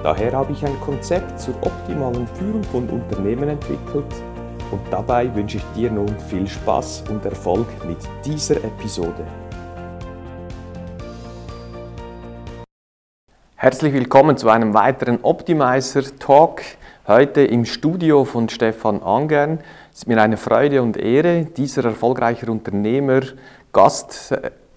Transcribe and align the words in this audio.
Daher 0.00 0.32
habe 0.32 0.52
ich 0.52 0.64
ein 0.64 0.78
Konzept 0.80 1.40
zur 1.40 1.54
optimalen 1.60 2.28
Führung 2.28 2.62
von 2.62 2.88
Unternehmen 2.88 3.48
entwickelt 3.48 4.06
und 4.70 4.80
dabei 4.92 5.34
wünsche 5.34 5.56
ich 5.56 5.64
dir 5.74 5.90
nun 5.90 6.08
viel 6.30 6.46
Spaß 6.46 7.02
und 7.10 7.24
Erfolg 7.24 7.66
mit 7.84 7.98
dieser 8.24 8.58
Episode. 8.58 9.26
Herzlich 13.56 13.92
willkommen 13.92 14.36
zu 14.36 14.48
einem 14.48 14.72
weiteren 14.72 15.18
Optimizer 15.22 16.04
Talk. 16.20 16.62
Heute 17.08 17.40
im 17.40 17.64
Studio 17.64 18.24
von 18.24 18.48
Stefan 18.48 19.02
Angern. 19.02 19.58
Es 19.90 19.98
ist 19.98 20.06
mir 20.06 20.22
eine 20.22 20.36
Freude 20.36 20.80
und 20.80 20.96
Ehre, 20.96 21.46
dieser 21.46 21.86
erfolgreiche 21.86 22.48
Unternehmer 22.48 23.22
Gast 23.72 24.32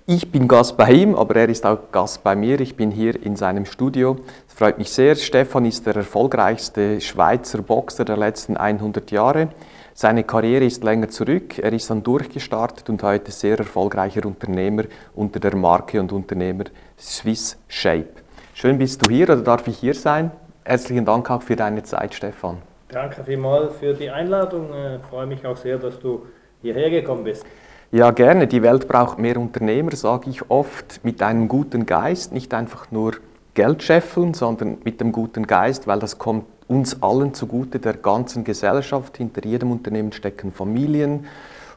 ich 0.05 0.31
bin 0.31 0.47
Gast 0.47 0.77
bei 0.77 0.91
ihm, 0.91 1.15
aber 1.15 1.35
er 1.35 1.49
ist 1.49 1.65
auch 1.65 1.91
Gast 1.91 2.23
bei 2.23 2.35
mir. 2.35 2.59
Ich 2.59 2.75
bin 2.75 2.91
hier 2.91 3.21
in 3.23 3.35
seinem 3.35 3.65
Studio. 3.65 4.17
Es 4.47 4.53
freut 4.53 4.77
mich 4.77 4.89
sehr. 4.89 5.15
Stefan 5.15 5.65
ist 5.65 5.85
der 5.85 5.95
erfolgreichste 5.95 6.99
Schweizer 6.99 7.61
Boxer 7.61 8.05
der 8.05 8.17
letzten 8.17 8.57
100 8.57 9.11
Jahre. 9.11 9.49
Seine 9.93 10.23
Karriere 10.23 10.65
ist 10.65 10.83
länger 10.83 11.09
zurück. 11.09 11.59
Er 11.59 11.73
ist 11.73 11.89
dann 11.89 12.03
durchgestartet 12.03 12.89
und 12.89 13.03
heute 13.03 13.31
sehr 13.31 13.57
erfolgreicher 13.59 14.25
Unternehmer 14.25 14.83
unter 15.15 15.39
der 15.39 15.55
Marke 15.55 15.99
und 15.99 16.11
Unternehmer 16.11 16.65
Swiss 16.99 17.57
Shape. 17.67 18.09
Schön 18.53 18.77
bist 18.77 19.05
du 19.05 19.11
hier 19.11 19.25
oder 19.25 19.37
darf 19.41 19.67
ich 19.67 19.77
hier 19.77 19.93
sein? 19.93 20.31
Herzlichen 20.63 21.05
Dank 21.05 21.29
auch 21.29 21.41
für 21.41 21.55
deine 21.55 21.83
Zeit, 21.83 22.13
Stefan. 22.13 22.57
Danke 22.89 23.23
vielmals 23.23 23.75
für 23.77 23.93
die 23.93 24.09
Einladung. 24.09 24.69
Ich 24.69 24.75
äh, 24.75 24.99
freue 25.09 25.25
mich 25.25 25.45
auch 25.45 25.57
sehr, 25.57 25.77
dass 25.77 25.99
du 25.99 26.25
hierher 26.61 26.89
gekommen 26.89 27.23
bist. 27.23 27.45
Ja, 27.93 28.11
gerne. 28.11 28.47
Die 28.47 28.63
Welt 28.63 28.87
braucht 28.87 29.19
mehr 29.19 29.35
Unternehmer, 29.35 29.93
sage 29.97 30.29
ich 30.29 30.49
oft, 30.49 31.03
mit 31.03 31.21
einem 31.21 31.49
guten 31.49 31.85
Geist, 31.85 32.31
nicht 32.31 32.53
einfach 32.53 32.89
nur 32.89 33.15
Geld 33.53 33.83
scheffeln, 33.83 34.33
sondern 34.33 34.77
mit 34.85 35.01
dem 35.01 35.11
guten 35.11 35.45
Geist, 35.45 35.87
weil 35.87 35.99
das 35.99 36.17
kommt 36.17 36.45
uns 36.69 37.03
allen 37.03 37.33
zugute, 37.33 37.79
der 37.79 37.95
ganzen 37.95 38.45
Gesellschaft. 38.45 39.17
Hinter 39.17 39.45
jedem 39.45 39.71
Unternehmen 39.71 40.13
stecken 40.13 40.53
Familien 40.53 41.27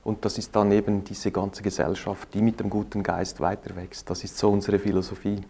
und 0.04 0.24
das 0.24 0.38
ist 0.38 0.54
dann 0.54 0.70
eben 0.70 1.02
diese 1.02 1.32
ganze 1.32 1.64
Gesellschaft, 1.64 2.28
die 2.32 2.42
mit 2.42 2.60
dem 2.60 2.70
guten 2.70 3.02
Geist 3.02 3.40
weiter 3.40 3.74
wächst. 3.74 4.08
Das 4.08 4.22
ist 4.22 4.38
so 4.38 4.50
unsere 4.50 4.78
Philosophie. 4.78 5.40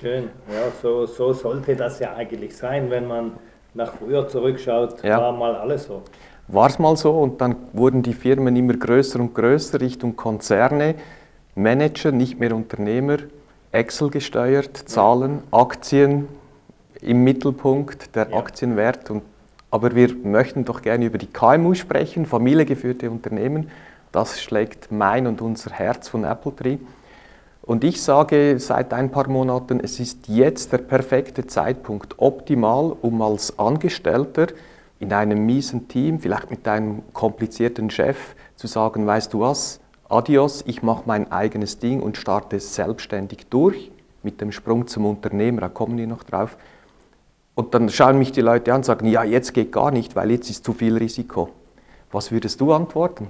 Schön, 0.00 0.30
ja, 0.48 0.72
so, 0.82 1.06
so 1.06 1.32
sollte 1.32 1.76
das 1.76 2.00
ja 2.00 2.14
eigentlich 2.16 2.56
sein, 2.56 2.90
wenn 2.90 3.06
man 3.06 3.34
nach 3.72 3.92
früher 3.92 4.26
zurückschaut, 4.26 5.04
ja. 5.04 5.20
war 5.20 5.30
mal 5.30 5.54
alles 5.54 5.84
so 5.84 6.02
war 6.48 6.68
es 6.68 6.78
mal 6.78 6.96
so 6.96 7.12
und 7.12 7.40
dann 7.40 7.56
wurden 7.72 8.02
die 8.02 8.14
Firmen 8.14 8.56
immer 8.56 8.74
größer 8.74 9.20
und 9.20 9.34
größer 9.34 9.80
Richtung 9.80 10.16
Konzerne, 10.16 10.94
Manager, 11.54 12.10
nicht 12.10 12.40
mehr 12.40 12.54
Unternehmer, 12.54 13.18
Excel 13.72 14.10
gesteuert, 14.10 14.76
Zahlen, 14.76 15.42
Aktien 15.50 16.28
im 17.02 17.22
Mittelpunkt, 17.22 18.14
der 18.14 18.30
ja. 18.30 18.36
Aktienwert. 18.36 19.10
Und, 19.10 19.22
aber 19.70 19.94
wir 19.94 20.14
möchten 20.14 20.64
doch 20.64 20.80
gerne 20.80 21.04
über 21.04 21.18
die 21.18 21.26
KMU 21.26 21.74
sprechen, 21.74 22.24
familiengeführte 22.24 23.10
Unternehmen. 23.10 23.70
Das 24.10 24.40
schlägt 24.40 24.90
mein 24.90 25.26
und 25.26 25.42
unser 25.42 25.70
Herz 25.70 26.08
von 26.08 26.24
Apple 26.24 26.56
Tree. 26.56 26.78
Und 27.60 27.84
ich 27.84 28.00
sage 28.00 28.58
seit 28.58 28.94
ein 28.94 29.10
paar 29.10 29.28
Monaten, 29.28 29.80
es 29.80 30.00
ist 30.00 30.28
jetzt 30.28 30.72
der 30.72 30.78
perfekte 30.78 31.46
Zeitpunkt, 31.46 32.14
optimal, 32.16 32.96
um 33.02 33.20
als 33.20 33.58
Angestellter 33.58 34.46
in 35.00 35.12
einem 35.12 35.46
miesen 35.46 35.88
Team, 35.88 36.20
vielleicht 36.20 36.50
mit 36.50 36.66
einem 36.66 37.02
komplizierten 37.12 37.90
Chef, 37.90 38.34
zu 38.56 38.66
sagen, 38.66 39.06
weißt 39.06 39.32
du 39.32 39.40
was, 39.40 39.80
adios, 40.08 40.64
ich 40.66 40.82
mache 40.82 41.04
mein 41.06 41.30
eigenes 41.30 41.78
Ding 41.78 42.00
und 42.00 42.16
starte 42.16 42.58
selbstständig 42.58 43.46
durch 43.48 43.92
mit 44.22 44.40
dem 44.40 44.52
Sprung 44.52 44.86
zum 44.86 45.06
Unternehmer, 45.06 45.60
da 45.60 45.68
kommen 45.68 45.96
wir 45.96 46.06
noch 46.06 46.24
drauf. 46.24 46.56
Und 47.54 47.74
dann 47.74 47.88
schauen 47.88 48.18
mich 48.18 48.32
die 48.32 48.40
Leute 48.40 48.72
an 48.72 48.78
und 48.78 48.84
sagen, 48.84 49.06
ja, 49.06 49.24
jetzt 49.24 49.54
geht 49.54 49.72
gar 49.72 49.90
nicht, 49.90 50.16
weil 50.16 50.30
jetzt 50.30 50.50
ist 50.50 50.64
zu 50.64 50.72
viel 50.72 50.96
Risiko. 50.96 51.50
Was 52.10 52.30
würdest 52.30 52.60
du 52.60 52.72
antworten? 52.72 53.28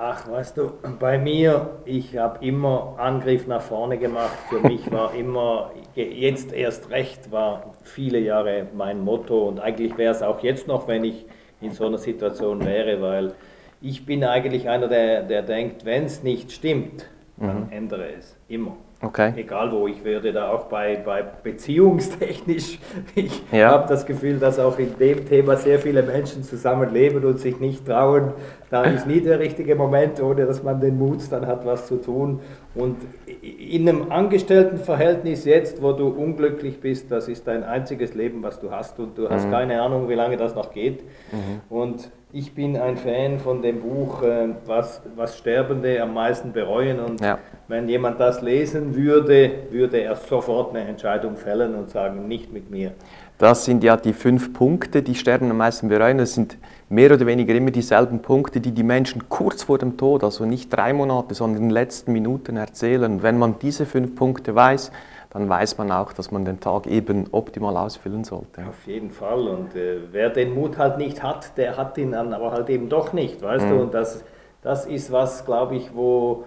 Ach, 0.00 0.30
weißt 0.30 0.56
du, 0.56 0.70
bei 1.00 1.18
mir, 1.18 1.80
ich 1.84 2.16
habe 2.16 2.46
immer 2.46 2.94
Angriff 2.98 3.48
nach 3.48 3.60
vorne 3.60 3.98
gemacht. 3.98 4.38
Für 4.48 4.60
mich 4.60 4.88
war 4.92 5.12
immer, 5.12 5.72
jetzt 5.96 6.52
erst 6.52 6.90
recht, 6.90 7.32
war 7.32 7.74
viele 7.82 8.20
Jahre 8.20 8.68
mein 8.76 9.00
Motto 9.00 9.48
und 9.48 9.58
eigentlich 9.58 9.98
wäre 9.98 10.14
es 10.14 10.22
auch 10.22 10.40
jetzt 10.44 10.68
noch, 10.68 10.86
wenn 10.86 11.02
ich 11.02 11.26
in 11.60 11.72
so 11.72 11.86
einer 11.86 11.98
Situation 11.98 12.64
wäre, 12.64 13.02
weil 13.02 13.34
ich 13.80 14.06
bin 14.06 14.22
eigentlich 14.22 14.68
einer, 14.68 14.86
der, 14.86 15.24
der 15.24 15.42
denkt, 15.42 15.84
wenn 15.84 16.04
es 16.04 16.22
nicht 16.22 16.52
stimmt, 16.52 17.06
dann 17.36 17.64
mhm. 17.64 17.72
ändere 17.72 18.12
es. 18.16 18.36
Immer. 18.46 18.76
Okay. 19.00 19.32
Egal 19.36 19.70
wo, 19.70 19.86
ich 19.86 20.02
werde 20.02 20.32
da 20.32 20.50
auch 20.50 20.64
bei, 20.64 20.96
bei 20.96 21.22
beziehungstechnisch, 21.22 22.80
ich 23.14 23.42
ja. 23.52 23.70
habe 23.70 23.88
das 23.88 24.04
Gefühl, 24.04 24.40
dass 24.40 24.58
auch 24.58 24.76
in 24.80 24.98
dem 24.98 25.24
Thema 25.24 25.56
sehr 25.56 25.78
viele 25.78 26.02
Menschen 26.02 26.42
zusammenleben 26.42 27.24
und 27.24 27.38
sich 27.38 27.60
nicht 27.60 27.86
trauen. 27.86 28.32
Da 28.70 28.82
ist 28.82 29.06
nie 29.06 29.20
der 29.20 29.38
richtige 29.38 29.76
Moment, 29.76 30.20
ohne 30.20 30.46
dass 30.46 30.64
man 30.64 30.80
den 30.80 30.98
Mut 30.98 31.20
dann 31.30 31.46
hat, 31.46 31.64
was 31.64 31.86
zu 31.86 31.98
tun. 31.98 32.40
Und 32.78 32.96
in 33.42 33.88
einem 33.88 34.12
Angestelltenverhältnis 34.12 35.44
jetzt, 35.44 35.82
wo 35.82 35.92
du 35.92 36.08
unglücklich 36.08 36.80
bist, 36.80 37.10
das 37.10 37.26
ist 37.26 37.48
dein 37.48 37.64
einziges 37.64 38.14
Leben, 38.14 38.40
was 38.44 38.60
du 38.60 38.70
hast 38.70 39.00
und 39.00 39.18
du 39.18 39.28
hast 39.28 39.46
mhm. 39.46 39.50
keine 39.50 39.82
Ahnung, 39.82 40.08
wie 40.08 40.14
lange 40.14 40.36
das 40.36 40.54
noch 40.54 40.72
geht. 40.72 41.02
Mhm. 41.32 41.60
Und 41.68 42.10
ich 42.32 42.54
bin 42.54 42.76
ein 42.76 42.96
Fan 42.96 43.40
von 43.40 43.62
dem 43.62 43.80
Buch, 43.80 44.22
äh, 44.22 44.50
was, 44.64 45.02
was 45.16 45.36
Sterbende 45.38 46.00
am 46.00 46.14
meisten 46.14 46.52
bereuen. 46.52 47.00
Und 47.00 47.20
ja. 47.20 47.38
wenn 47.66 47.88
jemand 47.88 48.20
das 48.20 48.42
lesen 48.42 48.94
würde, 48.94 49.50
würde 49.70 50.00
er 50.00 50.14
sofort 50.14 50.70
eine 50.70 50.86
Entscheidung 50.86 51.36
fällen 51.36 51.74
und 51.74 51.90
sagen, 51.90 52.28
nicht 52.28 52.52
mit 52.52 52.70
mir. 52.70 52.92
Das 53.38 53.64
sind 53.64 53.82
ja 53.82 53.96
die 53.96 54.12
fünf 54.12 54.52
Punkte, 54.52 55.02
die 55.02 55.16
Sterben 55.16 55.50
am 55.50 55.56
meisten 55.56 55.88
bereuen. 55.88 56.18
Das 56.18 56.34
sind 56.34 56.58
mehr 56.88 57.12
oder 57.12 57.26
weniger 57.26 57.54
immer 57.54 57.70
dieselben 57.70 58.20
Punkte, 58.20 58.60
die 58.60 58.72
die 58.72 58.82
Menschen 58.82 59.28
kurz 59.28 59.64
vor 59.64 59.78
dem 59.78 59.96
Tod, 59.96 60.24
also 60.24 60.46
nicht 60.46 60.70
drei 60.70 60.92
Monate, 60.92 61.34
sondern 61.34 61.62
in 61.62 61.68
den 61.68 61.70
letzten 61.70 62.12
Minuten 62.12 62.56
erzählen. 62.56 63.22
Wenn 63.22 63.38
man 63.38 63.58
diese 63.58 63.84
fünf 63.86 64.14
Punkte 64.14 64.54
weiß, 64.54 64.90
dann 65.30 65.48
weiß 65.48 65.76
man 65.76 65.92
auch, 65.92 66.12
dass 66.12 66.30
man 66.30 66.44
den 66.44 66.60
Tag 66.60 66.86
eben 66.86 67.26
optimal 67.32 67.76
ausfüllen 67.76 68.24
sollte. 68.24 68.66
Auf 68.66 68.86
jeden 68.86 69.10
Fall. 69.10 69.46
Und 69.46 69.76
äh, 69.76 69.98
wer 70.10 70.30
den 70.30 70.54
Mut 70.54 70.78
halt 70.78 70.96
nicht 70.96 71.22
hat, 71.22 71.58
der 71.58 71.76
hat 71.76 71.98
ihn 71.98 72.12
dann 72.12 72.32
aber 72.32 72.52
halt 72.52 72.70
eben 72.70 72.88
doch 72.88 73.12
nicht, 73.12 73.42
weißt 73.42 73.66
mhm. 73.66 73.70
du? 73.70 73.76
Und 73.82 73.94
das, 73.94 74.24
das 74.62 74.86
ist 74.86 75.12
was, 75.12 75.44
glaube 75.44 75.76
ich, 75.76 75.94
wo 75.94 76.44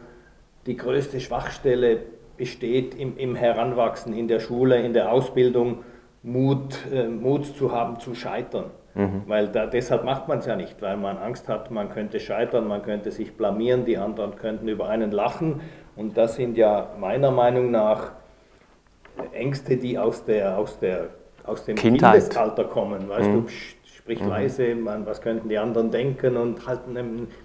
die 0.65 0.77
größte 0.77 1.19
Schwachstelle 1.19 1.99
besteht 2.37 2.95
im, 2.95 3.17
im 3.17 3.35
Heranwachsen, 3.35 4.13
in 4.13 4.27
der 4.27 4.39
Schule, 4.39 4.81
in 4.81 4.93
der 4.93 5.11
Ausbildung, 5.11 5.83
Mut, 6.23 6.79
äh, 6.91 7.07
Mut 7.07 7.45
zu 7.45 7.71
haben, 7.71 7.99
zu 7.99 8.15
scheitern. 8.15 8.65
Mhm. 8.93 9.23
Weil 9.27 9.47
da, 9.47 9.65
deshalb 9.67 10.03
macht 10.03 10.27
man 10.27 10.39
es 10.39 10.45
ja 10.45 10.55
nicht, 10.55 10.81
weil 10.81 10.97
man 10.97 11.17
Angst 11.17 11.47
hat, 11.47 11.71
man 11.71 11.89
könnte 11.89 12.19
scheitern, 12.19 12.67
man 12.67 12.83
könnte 12.83 13.11
sich 13.11 13.35
blamieren, 13.35 13.85
die 13.85 13.97
anderen 13.97 14.35
könnten 14.35 14.67
über 14.67 14.89
einen 14.89 15.11
lachen. 15.11 15.61
Und 15.95 16.17
das 16.17 16.35
sind 16.35 16.57
ja 16.57 16.89
meiner 16.99 17.31
Meinung 17.31 17.71
nach 17.71 18.11
Ängste, 19.33 19.77
die 19.77 19.97
aus, 19.97 20.25
der, 20.25 20.57
aus, 20.57 20.79
der, 20.79 21.09
aus 21.45 21.65
dem 21.65 21.75
Kindheit. 21.75 22.19
Kindesalter 22.19 22.65
kommen. 22.65 23.07
Weißt 23.09 23.29
mhm. 23.29 23.33
du, 23.33 23.41
psch, 23.43 23.75
sprich 24.01 24.21
mhm. 24.21 24.29
leise, 24.29 24.75
man, 24.75 25.05
was 25.05 25.21
könnten 25.21 25.47
die 25.47 25.57
anderen 25.57 25.91
denken 25.91 26.35
und 26.37 26.65
halt 26.67 26.81
eine, 26.89 27.03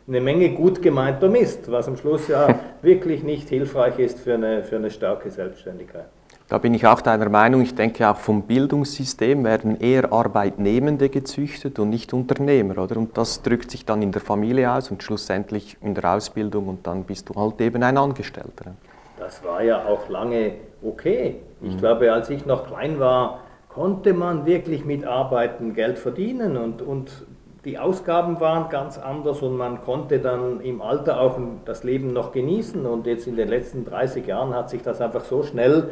eine, 0.09 0.21
Menge 0.21 0.51
gut 0.51 0.81
gemeinter 0.83 1.29
Mist, 1.29 1.71
was 1.71 1.87
am 1.87 1.97
Schluss 1.97 2.29
ja 2.29 2.59
wirklich 2.83 3.23
nicht 3.23 3.49
hilfreich 3.49 3.99
ist 3.99 4.21
für 4.21 4.35
eine, 4.35 4.65
für 4.65 4.77
eine 4.77 4.91
starke 4.91 5.31
Selbstständigkeit. 5.31 6.07
Da 6.49 6.59
bin 6.59 6.75
ich 6.75 6.87
auch 6.87 7.01
deiner 7.01 7.29
Meinung. 7.29 7.63
Ich 7.63 7.75
denke 7.75 8.09
auch 8.09 8.17
vom 8.17 8.43
Bildungssystem 8.43 9.43
werden 9.43 9.81
eher 9.81 10.13
Arbeitnehmende 10.13 11.09
gezüchtet 11.09 11.79
und 11.79 11.91
nicht 11.91 12.13
Unternehmer, 12.13 12.79
oder? 12.79 12.97
Und 12.99 13.19
das 13.19 13.43
drückt 13.43 13.71
sich 13.71 13.85
dann 13.85 14.01
in 14.01 14.13
der 14.13 14.21
Familie 14.21 14.73
aus 14.73 14.91
und 14.91 15.03
schlussendlich 15.03 15.77
in 15.81 15.95
der 15.95 16.13
Ausbildung 16.13 16.69
und 16.69 16.87
dann 16.87 17.05
bist 17.05 17.29
du 17.29 17.35
halt 17.35 17.61
eben 17.61 17.83
ein 17.83 17.99
Angestellter 17.99 18.77
das 19.19 19.43
war 19.45 19.63
ja 19.63 19.85
auch 19.87 20.09
lange 20.09 20.53
okay. 20.83 21.37
Ich 21.61 21.75
mhm. 21.75 21.79
glaube, 21.79 22.13
als 22.13 22.31
ich 22.31 22.47
noch 22.47 22.67
klein 22.67 22.99
war, 23.01 23.41
konnte 23.69 24.15
man 24.15 24.47
wirklich 24.47 24.85
mit 24.85 25.05
Arbeiten 25.05 25.75
Geld 25.75 25.99
verdienen 25.99 26.57
und, 26.57 26.83
und 26.83 27.27
die 27.65 27.79
Ausgaben 27.79 28.39
waren 28.39 28.69
ganz 28.71 28.97
anders 28.97 29.43
und 29.43 29.57
man 29.57 29.83
konnte 29.83 30.21
dann 30.21 30.61
im 30.61 30.81
Alter 30.81 31.21
auch 31.21 31.39
das 31.65 31.83
Leben 31.83 32.13
noch 32.13 32.31
genießen. 32.31 32.87
Und 32.87 33.07
jetzt 33.09 33.27
in 33.27 33.35
den 33.35 33.49
letzten 33.49 33.85
30 33.85 34.25
Jahren 34.25 34.55
hat 34.55 34.71
sich 34.71 34.83
das 34.83 35.01
einfach 35.01 35.25
so 35.25 35.43
schnell 35.43 35.91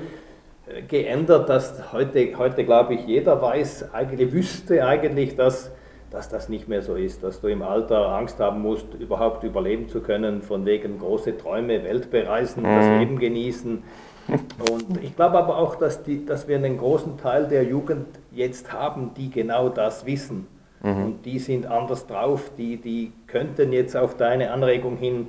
geändert, 0.88 1.48
dass 1.48 1.92
heute, 1.92 2.36
heute 2.38 2.64
glaube 2.64 2.94
ich, 2.94 3.06
jeder 3.06 3.40
weiß, 3.40 3.92
eigentlich 3.92 4.32
wüsste 4.32 4.86
eigentlich, 4.86 5.36
dass, 5.36 5.70
dass 6.10 6.28
das 6.28 6.48
nicht 6.48 6.68
mehr 6.68 6.82
so 6.82 6.94
ist, 6.94 7.22
dass 7.22 7.40
du 7.40 7.48
im 7.48 7.62
Alter 7.62 8.08
Angst 8.14 8.40
haben 8.40 8.62
musst, 8.62 8.86
überhaupt 8.98 9.44
überleben 9.44 9.88
zu 9.88 10.00
können, 10.00 10.42
von 10.42 10.64
wegen 10.64 10.98
große 10.98 11.36
Träume, 11.36 11.84
Welt 11.84 12.10
bereisen, 12.10 12.62
mhm. 12.62 12.76
das 12.76 12.86
Leben 12.98 13.18
genießen. 13.18 13.82
Und 14.26 15.02
ich 15.02 15.14
glaube 15.14 15.38
aber 15.38 15.58
auch, 15.58 15.74
dass, 15.76 16.02
die, 16.02 16.24
dass 16.24 16.48
wir 16.48 16.56
einen 16.56 16.78
großen 16.78 17.18
Teil 17.18 17.46
der 17.46 17.64
Jugend 17.64 18.06
jetzt 18.32 18.72
haben, 18.72 19.12
die 19.14 19.30
genau 19.30 19.68
das 19.68 20.06
wissen. 20.06 20.46
Mhm. 20.82 21.04
Und 21.04 21.26
die 21.26 21.38
sind 21.38 21.66
anders 21.66 22.06
drauf, 22.06 22.50
die, 22.56 22.78
die 22.78 23.12
könnten 23.26 23.72
jetzt 23.72 23.96
auf 23.96 24.16
deine 24.16 24.50
Anregung 24.50 24.96
hin, 24.96 25.26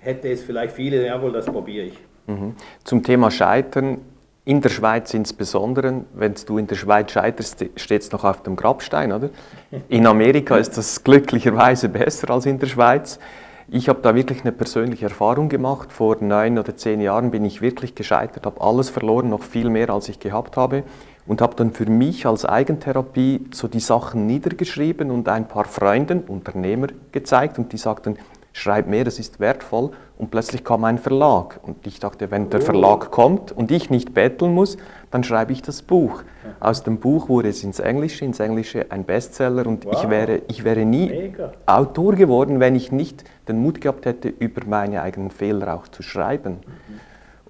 hätte 0.00 0.28
es 0.28 0.42
vielleicht 0.42 0.74
viele, 0.74 1.06
jawohl, 1.06 1.32
das 1.32 1.46
probiere 1.46 1.86
ich. 1.86 1.98
Mhm. 2.26 2.54
Zum 2.82 3.04
Thema 3.04 3.30
Scheitern, 3.30 4.00
in 4.44 4.60
der 4.60 4.70
Schweiz 4.70 5.14
insbesondere, 5.14 6.04
wenn 6.14 6.34
du 6.46 6.58
in 6.58 6.66
der 6.66 6.74
Schweiz 6.74 7.12
scheiterst, 7.12 7.64
steht 7.76 8.02
es 8.02 8.10
noch 8.10 8.24
auf 8.24 8.42
dem 8.42 8.56
Grabstein, 8.56 9.12
oder? 9.12 9.30
In 9.88 10.06
Amerika 10.06 10.56
ist 10.56 10.76
das 10.76 11.04
glücklicherweise 11.04 11.88
besser 11.88 12.30
als 12.30 12.46
in 12.46 12.58
der 12.58 12.66
Schweiz. 12.66 13.20
Ich 13.68 13.88
habe 13.88 14.00
da 14.02 14.14
wirklich 14.14 14.42
eine 14.42 14.52
persönliche 14.52 15.04
Erfahrung 15.04 15.48
gemacht. 15.48 15.92
Vor 15.92 16.16
neun 16.20 16.58
oder 16.58 16.76
zehn 16.76 17.00
Jahren 17.00 17.30
bin 17.30 17.44
ich 17.44 17.62
wirklich 17.62 17.94
gescheitert, 17.94 18.44
habe 18.44 18.60
alles 18.60 18.90
verloren, 18.90 19.30
noch 19.30 19.42
viel 19.42 19.70
mehr 19.70 19.90
als 19.90 20.08
ich 20.08 20.18
gehabt 20.18 20.56
habe 20.56 20.82
und 21.26 21.40
habe 21.40 21.54
dann 21.54 21.70
für 21.70 21.86
mich 21.86 22.26
als 22.26 22.44
Eigentherapie 22.44 23.46
so 23.52 23.68
die 23.68 23.80
Sachen 23.80 24.26
niedergeschrieben 24.26 25.10
und 25.10 25.28
ein 25.28 25.46
paar 25.46 25.66
Freunden, 25.66 26.22
Unternehmer 26.22 26.88
gezeigt 27.12 27.58
und 27.58 27.72
die 27.72 27.76
sagten, 27.76 28.18
schreib 28.52 28.86
mehr, 28.86 29.04
das 29.04 29.18
ist 29.18 29.40
wertvoll. 29.40 29.90
Und 30.18 30.30
plötzlich 30.30 30.62
kam 30.62 30.84
ein 30.84 30.98
Verlag. 30.98 31.58
Und 31.62 31.86
ich 31.86 31.98
dachte, 31.98 32.30
wenn 32.30 32.48
der 32.48 32.60
Verlag 32.60 33.10
kommt 33.10 33.50
und 33.50 33.70
ich 33.70 33.90
nicht 33.90 34.14
betteln 34.14 34.54
muss, 34.54 34.76
dann 35.10 35.24
schreibe 35.24 35.52
ich 35.52 35.62
das 35.62 35.82
Buch. 35.82 36.22
Aus 36.60 36.84
dem 36.84 36.98
Buch 36.98 37.28
wurde 37.28 37.48
es 37.48 37.64
ins 37.64 37.80
Englische, 37.80 38.24
ins 38.24 38.38
Englische 38.38 38.86
ein 38.90 39.04
Bestseller. 39.04 39.66
Und 39.66 39.84
wow. 39.84 39.94
ich, 39.94 40.08
wäre, 40.08 40.42
ich 40.48 40.62
wäre 40.62 40.84
nie 40.84 41.08
Mega. 41.08 41.52
Autor 41.66 42.14
geworden, 42.14 42.60
wenn 42.60 42.76
ich 42.76 42.92
nicht 42.92 43.24
den 43.48 43.58
Mut 43.58 43.80
gehabt 43.80 44.06
hätte, 44.06 44.28
über 44.28 44.64
meine 44.66 45.02
eigenen 45.02 45.30
Fehler 45.30 45.74
auch 45.74 45.88
zu 45.88 46.02
schreiben. 46.02 46.60
Mhm. 46.64 47.00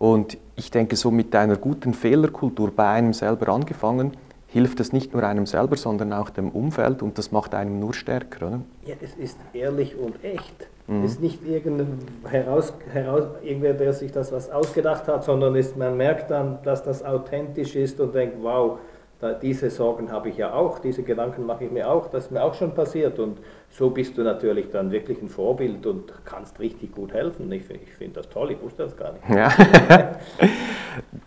Und 0.02 0.38
ich 0.56 0.70
denke, 0.70 0.96
so 0.96 1.10
mit 1.10 1.34
einer 1.36 1.56
guten 1.56 1.94
Fehlerkultur 1.94 2.72
bei 2.74 2.88
einem 2.88 3.12
selber 3.12 3.52
angefangen, 3.52 4.12
hilft 4.52 4.80
es 4.80 4.92
nicht 4.92 5.14
nur 5.14 5.22
einem 5.22 5.46
selber, 5.46 5.76
sondern 5.76 6.12
auch 6.12 6.28
dem 6.30 6.50
Umfeld 6.50 7.02
und 7.02 7.16
das 7.18 7.32
macht 7.32 7.54
einen 7.54 7.80
nur 7.80 7.94
stärker. 7.94 8.46
Oder? 8.46 8.60
Ja, 8.84 8.94
es 9.00 9.14
ist 9.14 9.38
ehrlich 9.54 9.96
und 9.96 10.22
echt. 10.24 10.66
Mhm. 10.98 11.04
Es 11.04 11.12
ist 11.12 11.20
nicht 11.20 11.46
irgendein 11.46 11.98
heraus, 12.28 12.72
heraus, 12.92 13.24
irgendwer, 13.42 13.74
der 13.74 13.92
sich 13.92 14.12
das 14.12 14.32
was 14.32 14.50
ausgedacht 14.50 15.08
hat, 15.08 15.24
sondern 15.24 15.54
ist, 15.54 15.76
man 15.76 15.96
merkt 15.96 16.30
dann, 16.30 16.58
dass 16.64 16.82
das 16.82 17.04
authentisch 17.04 17.76
ist 17.76 18.00
und 18.00 18.14
denkt, 18.14 18.36
wow, 18.40 18.78
da, 19.22 19.32
diese 19.34 19.70
Sorgen 19.70 20.10
habe 20.10 20.30
ich 20.30 20.36
ja 20.36 20.52
auch, 20.52 20.80
diese 20.80 21.04
Gedanken 21.04 21.46
mache 21.46 21.64
ich 21.64 21.70
mir 21.70 21.88
auch, 21.88 22.08
das 22.08 22.24
ist 22.24 22.30
mir 22.32 22.42
auch 22.42 22.54
schon 22.54 22.74
passiert. 22.74 23.20
Und 23.20 23.38
so 23.70 23.90
bist 23.90 24.18
du 24.18 24.22
natürlich 24.22 24.70
dann 24.70 24.90
wirklich 24.90 25.22
ein 25.22 25.28
Vorbild 25.28 25.86
und 25.86 26.12
kannst 26.24 26.58
richtig 26.58 26.92
gut 26.92 27.14
helfen. 27.14 27.50
Ich, 27.52 27.70
ich 27.70 27.94
finde 27.96 28.14
das 28.14 28.28
toll, 28.28 28.50
ich 28.50 28.60
wusste 28.60 28.82
das 28.82 28.96
gar 28.96 29.12
nicht. 29.12 29.28
Ja. 29.28 29.52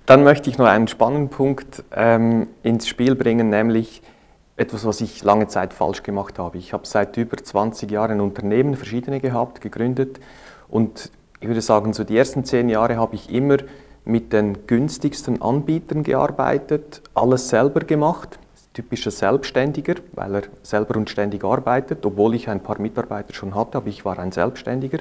dann 0.06 0.26
möchte 0.26 0.50
ich 0.50 0.58
noch 0.58 0.66
einen 0.66 0.90
spannenden 0.90 1.30
Punkt 1.30 1.84
ähm, 1.96 2.48
ins 2.64 2.86
Spiel 2.86 3.16
bringen, 3.16 3.50
nämlich 3.50 4.02
etwas, 4.58 4.86
was 4.86 5.02
ich 5.02 5.24
lange 5.24 5.48
Zeit 5.48 5.74
falsch 5.74 6.04
gemacht 6.04 6.40
habe. 6.40 6.58
Ich 6.58 6.74
habe 6.74 6.86
seit 6.86 7.18
über 7.18 7.38
20 7.38 7.92
Jahren 7.92 8.22
Unternehmen, 8.22 8.76
verschiedene 8.76 9.20
gehabt, 9.20 9.62
gegründet 9.62 10.20
und 10.70 11.12
ich 11.42 11.48
würde 11.48 11.62
sagen, 11.62 11.94
so 11.94 12.04
die 12.04 12.18
ersten 12.18 12.46
zehn 12.46 12.70
Jahre 12.70 12.96
habe 12.98 13.16
ich 13.16 13.30
immer 13.30 13.58
mit 14.06 14.34
den 14.34 14.68
günstigsten 14.68 15.42
Anbietern 15.42 16.04
gearbeitet, 16.04 17.02
alles 17.14 17.50
selber 17.50 17.82
gemacht. 17.82 18.40
Typischer 18.74 19.12
Selbstständiger, 19.12 19.96
weil 20.14 20.36
er 20.36 20.42
selber 20.62 20.98
und 20.98 21.10
ständig 21.10 21.44
arbeitet, 21.44 22.06
obwohl 22.06 22.36
ich 22.36 22.50
ein 22.50 22.62
paar 22.62 22.80
Mitarbeiter 22.80 23.34
schon 23.34 23.56
hatte, 23.56 23.78
aber 23.78 23.88
ich 23.88 24.04
war 24.04 24.20
ein 24.20 24.32
Selbstständiger 24.32 25.00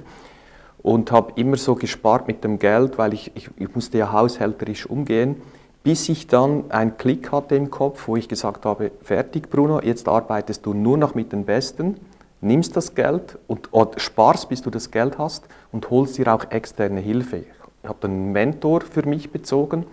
und 0.79 1.11
habe 1.11 1.33
immer 1.37 1.57
so 1.57 1.75
gespart 1.75 2.29
mit 2.29 2.45
dem 2.45 2.59
Geld, 2.59 2.99
weil 2.99 3.15
ich, 3.15 3.33
ich, 3.35 3.51
ich 3.57 3.75
musste 3.75 3.99
ja 3.99 4.13
haushälterisch 4.13 4.87
umgehen, 4.87 5.43
bis 5.85 6.09
ich 6.09 6.27
dann 6.27 6.71
einen 6.71 6.97
Klick 6.97 7.31
hatte 7.31 7.55
im 7.55 7.71
Kopf, 7.71 8.09
wo 8.09 8.17
ich 8.17 8.27
gesagt 8.27 8.65
habe, 8.65 8.91
fertig 9.03 9.51
Bruno, 9.51 9.81
jetzt 9.83 10.09
arbeitest 10.09 10.65
du 10.65 10.73
nur 10.73 10.97
noch 10.97 11.15
mit 11.15 11.31
den 11.31 11.45
Besten, 11.45 12.01
nimmst 12.41 12.75
das 12.75 12.95
Geld 12.95 13.39
und 13.47 13.69
sparst, 13.99 14.49
bis 14.49 14.63
du 14.63 14.71
das 14.71 14.91
Geld 14.91 15.19
hast 15.19 15.45
und 15.73 15.91
holst 15.91 16.17
dir 16.17 16.35
auch 16.35 16.51
externe 16.51 17.01
Hilfe. 17.01 17.45
Ich 17.83 17.89
habe 17.89 18.09
einen 18.09 18.33
Mentor 18.33 18.81
für 18.81 19.07
mich 19.07 19.31
bezogen 19.31 19.85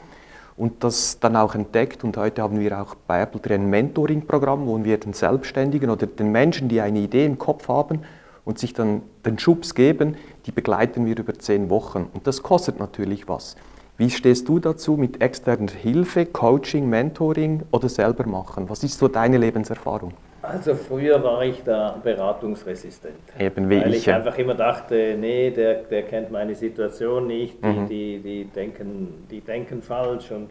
und 0.55 0.81
das 0.81 1.19
dann 1.19 1.35
auch 1.35 1.55
entdeckt. 1.55 2.05
Und 2.05 2.15
heute 2.15 2.41
haben 2.41 2.61
wir 2.61 2.81
auch 2.81 2.95
bei 2.95 3.21
Apple 3.21 3.53
ein 3.53 3.69
Mentoring-Programm, 3.69 4.67
wo 4.67 4.81
wir 4.81 4.97
den 4.97 5.11
Selbstständigen 5.11 5.89
oder 5.89 6.07
den 6.07 6.31
Menschen, 6.31 6.69
die 6.69 6.79
eine 6.79 6.99
Idee 6.99 7.25
im 7.25 7.37
Kopf 7.37 7.67
haben 7.67 8.03
und 8.45 8.59
sich 8.59 8.73
dann 8.73 9.01
den 9.25 9.37
Schubs 9.39 9.75
geben, 9.75 10.15
die 10.45 10.51
begleiten 10.53 11.05
wir 11.05 11.17
über 11.17 11.33
zehn 11.33 11.69
Wochen. 11.69 12.07
Und 12.13 12.27
das 12.27 12.43
kostet 12.43 12.79
natürlich 12.79 13.27
was. 13.27 13.57
Wie 14.01 14.09
stehst 14.09 14.49
du 14.49 14.57
dazu 14.57 14.97
mit 14.97 15.21
externer 15.21 15.71
Hilfe, 15.71 16.25
Coaching, 16.25 16.89
Mentoring 16.89 17.61
oder 17.69 17.87
selber 17.87 18.25
machen? 18.25 18.67
Was 18.67 18.83
ist 18.83 18.97
so 18.97 19.07
deine 19.07 19.37
Lebenserfahrung? 19.37 20.13
Also 20.41 20.73
früher 20.73 21.23
war 21.23 21.43
ich 21.43 21.61
da 21.63 21.99
beratungsresistent. 22.03 23.13
Eben 23.39 23.69
wie 23.69 23.79
weil 23.79 23.93
ich. 23.93 24.07
ich 24.07 24.11
einfach 24.11 24.35
immer 24.39 24.55
dachte, 24.55 25.15
nee, 25.19 25.51
der, 25.51 25.83
der 25.83 26.01
kennt 26.01 26.31
meine 26.31 26.55
Situation 26.55 27.27
nicht, 27.27 27.63
die, 27.63 27.67
mhm. 27.67 27.87
die, 27.87 28.19
die, 28.23 28.45
denken, 28.45 29.27
die 29.29 29.41
denken 29.41 29.83
falsch 29.83 30.31
und 30.31 30.49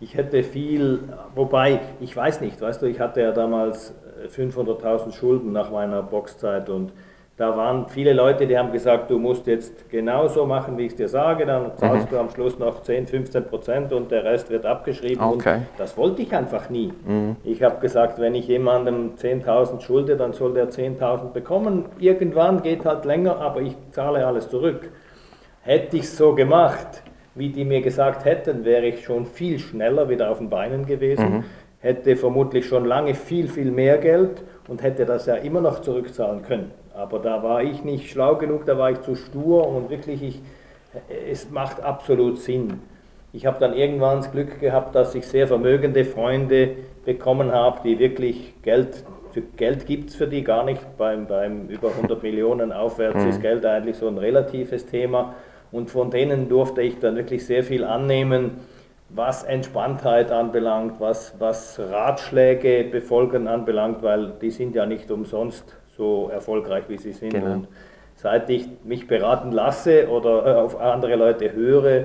ich 0.00 0.16
hätte 0.16 0.42
viel, 0.42 0.98
wobei, 1.36 1.78
ich 2.00 2.16
weiß 2.16 2.40
nicht, 2.40 2.60
weißt 2.60 2.82
du, 2.82 2.86
ich 2.86 2.98
hatte 2.98 3.20
ja 3.20 3.30
damals 3.30 3.94
500.000 4.36 5.12
Schulden 5.12 5.52
nach 5.52 5.70
meiner 5.70 6.02
Boxzeit 6.02 6.68
und 6.68 6.90
da 7.38 7.56
waren 7.56 7.86
viele 7.88 8.14
Leute, 8.14 8.48
die 8.48 8.58
haben 8.58 8.72
gesagt, 8.72 9.12
du 9.12 9.18
musst 9.20 9.46
jetzt 9.46 9.88
genauso 9.90 10.44
machen, 10.44 10.76
wie 10.76 10.86
ich 10.86 10.92
es 10.92 10.96
dir 10.96 11.08
sage, 11.08 11.46
dann 11.46 11.70
zahlst 11.76 12.06
mhm. 12.06 12.10
du 12.10 12.18
am 12.18 12.30
Schluss 12.30 12.58
noch 12.58 12.82
10, 12.82 13.06
15 13.06 13.44
Prozent 13.44 13.92
und 13.92 14.10
der 14.10 14.24
Rest 14.24 14.50
wird 14.50 14.66
abgeschrieben. 14.66 15.22
Okay. 15.22 15.60
Das 15.78 15.96
wollte 15.96 16.22
ich 16.22 16.34
einfach 16.34 16.68
nie. 16.68 16.92
Mhm. 17.06 17.36
Ich 17.44 17.62
habe 17.62 17.78
gesagt, 17.78 18.18
wenn 18.18 18.34
ich 18.34 18.48
jemandem 18.48 19.14
10.000 19.14 19.80
schulde, 19.82 20.16
dann 20.16 20.32
soll 20.32 20.52
der 20.52 20.68
10.000 20.68 21.30
bekommen. 21.32 21.84
Irgendwann 22.00 22.60
geht 22.60 22.84
halt 22.84 23.04
länger, 23.04 23.38
aber 23.40 23.60
ich 23.60 23.76
zahle 23.92 24.26
alles 24.26 24.48
zurück. 24.48 24.90
Hätte 25.62 25.96
ich 25.96 26.02
es 26.02 26.16
so 26.16 26.34
gemacht, 26.34 27.04
wie 27.36 27.50
die 27.50 27.64
mir 27.64 27.82
gesagt 27.82 28.24
hätten, 28.24 28.64
wäre 28.64 28.86
ich 28.86 29.04
schon 29.04 29.26
viel 29.26 29.60
schneller 29.60 30.08
wieder 30.08 30.28
auf 30.30 30.38
den 30.38 30.50
Beinen 30.50 30.86
gewesen, 30.86 31.32
mhm. 31.32 31.44
hätte 31.78 32.16
vermutlich 32.16 32.66
schon 32.66 32.84
lange 32.84 33.14
viel, 33.14 33.46
viel 33.46 33.70
mehr 33.70 33.98
Geld 33.98 34.42
und 34.66 34.82
hätte 34.82 35.04
das 35.04 35.26
ja 35.26 35.36
immer 35.36 35.60
noch 35.60 35.82
zurückzahlen 35.82 36.42
können. 36.42 36.72
Aber 36.98 37.20
da 37.20 37.44
war 37.44 37.62
ich 37.62 37.84
nicht 37.84 38.10
schlau 38.10 38.34
genug, 38.34 38.66
da 38.66 38.76
war 38.76 38.90
ich 38.90 39.00
zu 39.02 39.14
stur 39.14 39.68
und 39.68 39.88
wirklich, 39.88 40.20
ich, 40.20 40.42
es 41.30 41.48
macht 41.48 41.80
absolut 41.80 42.38
Sinn. 42.38 42.80
Ich 43.32 43.46
habe 43.46 43.60
dann 43.60 43.72
irgendwann 43.72 44.16
das 44.16 44.32
Glück 44.32 44.58
gehabt, 44.58 44.96
dass 44.96 45.14
ich 45.14 45.24
sehr 45.24 45.46
vermögende 45.46 46.04
Freunde 46.04 46.70
bekommen 47.04 47.52
habe, 47.52 47.82
die 47.84 48.00
wirklich 48.00 48.52
Geld, 48.62 49.04
Geld 49.56 49.86
gibt 49.86 50.10
es 50.10 50.16
für 50.16 50.26
die 50.26 50.42
gar 50.42 50.64
nicht. 50.64 50.80
Beim, 50.96 51.28
beim 51.28 51.68
über 51.68 51.90
100 51.90 52.20
Millionen 52.20 52.72
aufwärts 52.72 53.24
ist 53.26 53.38
mhm. 53.38 53.42
Geld 53.42 53.64
eigentlich 53.64 53.96
so 53.96 54.08
ein 54.08 54.18
relatives 54.18 54.86
Thema. 54.86 55.36
Und 55.70 55.90
von 55.90 56.10
denen 56.10 56.48
durfte 56.48 56.82
ich 56.82 56.98
dann 56.98 57.14
wirklich 57.14 57.46
sehr 57.46 57.62
viel 57.62 57.84
annehmen, 57.84 58.58
was 59.08 59.44
Entspanntheit 59.44 60.32
anbelangt, 60.32 60.94
was, 60.98 61.36
was 61.38 61.78
Ratschläge 61.78 62.82
befolgen 62.90 63.46
anbelangt, 63.46 64.02
weil 64.02 64.32
die 64.42 64.50
sind 64.50 64.74
ja 64.74 64.84
nicht 64.84 65.12
umsonst 65.12 65.76
so 65.98 66.30
erfolgreich, 66.32 66.84
wie 66.88 66.96
sie 66.96 67.12
sind. 67.12 67.30
Genau. 67.30 67.52
Und 67.52 67.68
seit 68.14 68.48
ich 68.48 68.66
mich 68.84 69.06
beraten 69.06 69.52
lasse 69.52 70.08
oder 70.08 70.46
äh, 70.46 70.60
auf 70.60 70.80
andere 70.80 71.16
Leute 71.16 71.52
höre, 71.52 72.04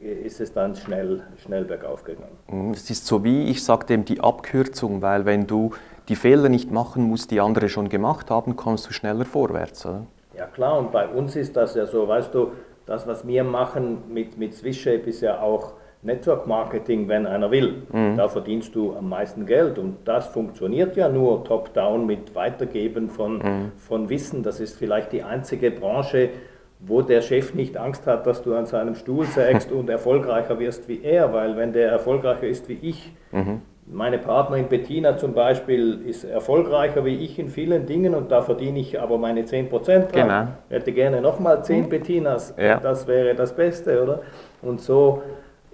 ist 0.00 0.40
es 0.40 0.52
dann 0.52 0.74
schnell, 0.76 1.22
schnell 1.42 1.64
bergauf 1.64 2.04
gegangen. 2.04 2.36
Mhm, 2.48 2.70
es 2.72 2.90
ist 2.90 3.06
so 3.06 3.24
wie, 3.24 3.50
ich 3.50 3.64
sage 3.64 3.86
dem, 3.86 4.04
die 4.04 4.20
Abkürzung, 4.20 5.02
weil 5.02 5.24
wenn 5.24 5.46
du 5.46 5.70
die 6.08 6.16
Fehler 6.16 6.48
nicht 6.48 6.70
machen 6.70 7.04
musst, 7.04 7.30
die 7.30 7.40
andere 7.40 7.68
schon 7.68 7.88
gemacht 7.88 8.30
haben, 8.30 8.56
kommst 8.56 8.86
du 8.88 8.92
schneller 8.92 9.24
vorwärts. 9.24 9.86
Oder? 9.86 10.06
Ja 10.36 10.46
klar, 10.46 10.78
und 10.78 10.92
bei 10.92 11.06
uns 11.08 11.36
ist 11.36 11.56
das 11.56 11.74
ja 11.74 11.86
so, 11.86 12.06
weißt 12.06 12.34
du, 12.34 12.52
das, 12.86 13.06
was 13.06 13.26
wir 13.26 13.44
machen 13.44 14.02
mit, 14.12 14.36
mit 14.36 14.54
Swishape 14.54 15.08
ist 15.08 15.22
ja 15.22 15.40
auch 15.40 15.72
Network 16.04 16.46
Marketing, 16.46 17.08
wenn 17.08 17.26
einer 17.26 17.50
will. 17.50 17.82
Mhm. 17.92 18.16
Da 18.16 18.28
verdienst 18.28 18.74
du 18.74 18.94
am 18.94 19.08
meisten 19.08 19.46
Geld 19.46 19.78
und 19.78 19.96
das 20.04 20.28
funktioniert 20.28 20.96
ja 20.96 21.08
nur 21.08 21.44
top-down 21.44 22.06
mit 22.06 22.34
Weitergeben 22.34 23.08
von, 23.08 23.38
mhm. 23.38 23.72
von 23.76 24.10
Wissen. 24.10 24.42
Das 24.42 24.60
ist 24.60 24.78
vielleicht 24.78 25.12
die 25.12 25.22
einzige 25.22 25.70
Branche, 25.70 26.28
wo 26.80 27.00
der 27.00 27.22
Chef 27.22 27.54
nicht 27.54 27.78
Angst 27.78 28.06
hat, 28.06 28.26
dass 28.26 28.42
du 28.42 28.54
an 28.54 28.66
seinem 28.66 28.94
Stuhl 28.94 29.24
sägst 29.24 29.72
und 29.72 29.88
erfolgreicher 29.88 30.58
wirst 30.58 30.88
wie 30.88 31.02
er, 31.02 31.32
weil 31.32 31.56
wenn 31.56 31.72
der 31.72 31.90
erfolgreicher 31.90 32.46
ist 32.46 32.68
wie 32.68 32.78
ich, 32.82 33.10
mhm. 33.32 33.62
meine 33.86 34.18
Partnerin 34.18 34.68
Bettina 34.68 35.16
zum 35.16 35.32
Beispiel 35.32 36.00
ist 36.06 36.24
erfolgreicher 36.24 37.06
wie 37.06 37.16
ich 37.16 37.38
in 37.38 37.48
vielen 37.48 37.86
Dingen 37.86 38.14
und 38.14 38.30
da 38.30 38.42
verdiene 38.42 38.78
ich 38.78 39.00
aber 39.00 39.16
meine 39.16 39.44
10% 39.44 39.70
dran. 39.70 40.06
Genau. 40.12 40.42
Ich 40.68 40.76
hätte 40.76 40.92
gerne 40.92 41.22
nochmal 41.22 41.64
10 41.64 41.84
mhm. 41.84 41.88
Bettinas, 41.88 42.54
ja. 42.58 42.78
das 42.78 43.06
wäre 43.06 43.34
das 43.34 43.56
Beste, 43.56 44.02
oder? 44.02 44.20
Und 44.60 44.82
so 44.82 45.22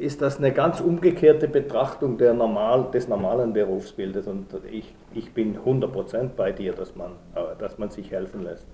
ist 0.01 0.23
das 0.23 0.39
eine 0.39 0.53
ganz 0.53 0.81
umgekehrte 0.81 1.47
Betrachtung 1.47 2.17
der 2.17 2.33
normal, 2.33 2.89
des 2.93 3.07
normalen 3.07 3.53
Berufsbildes. 3.53 4.27
Und 4.27 4.47
ich, 4.71 4.95
ich 5.15 5.33
bin 5.33 5.59
100% 5.59 6.31
bei 6.37 6.53
dir, 6.53 6.73
dass 6.73 6.97
man, 6.97 7.13
äh, 7.35 7.41
dass 7.59 7.79
man 7.79 7.91
sich 7.91 8.11
helfen 8.11 8.43
lässt. 8.43 8.67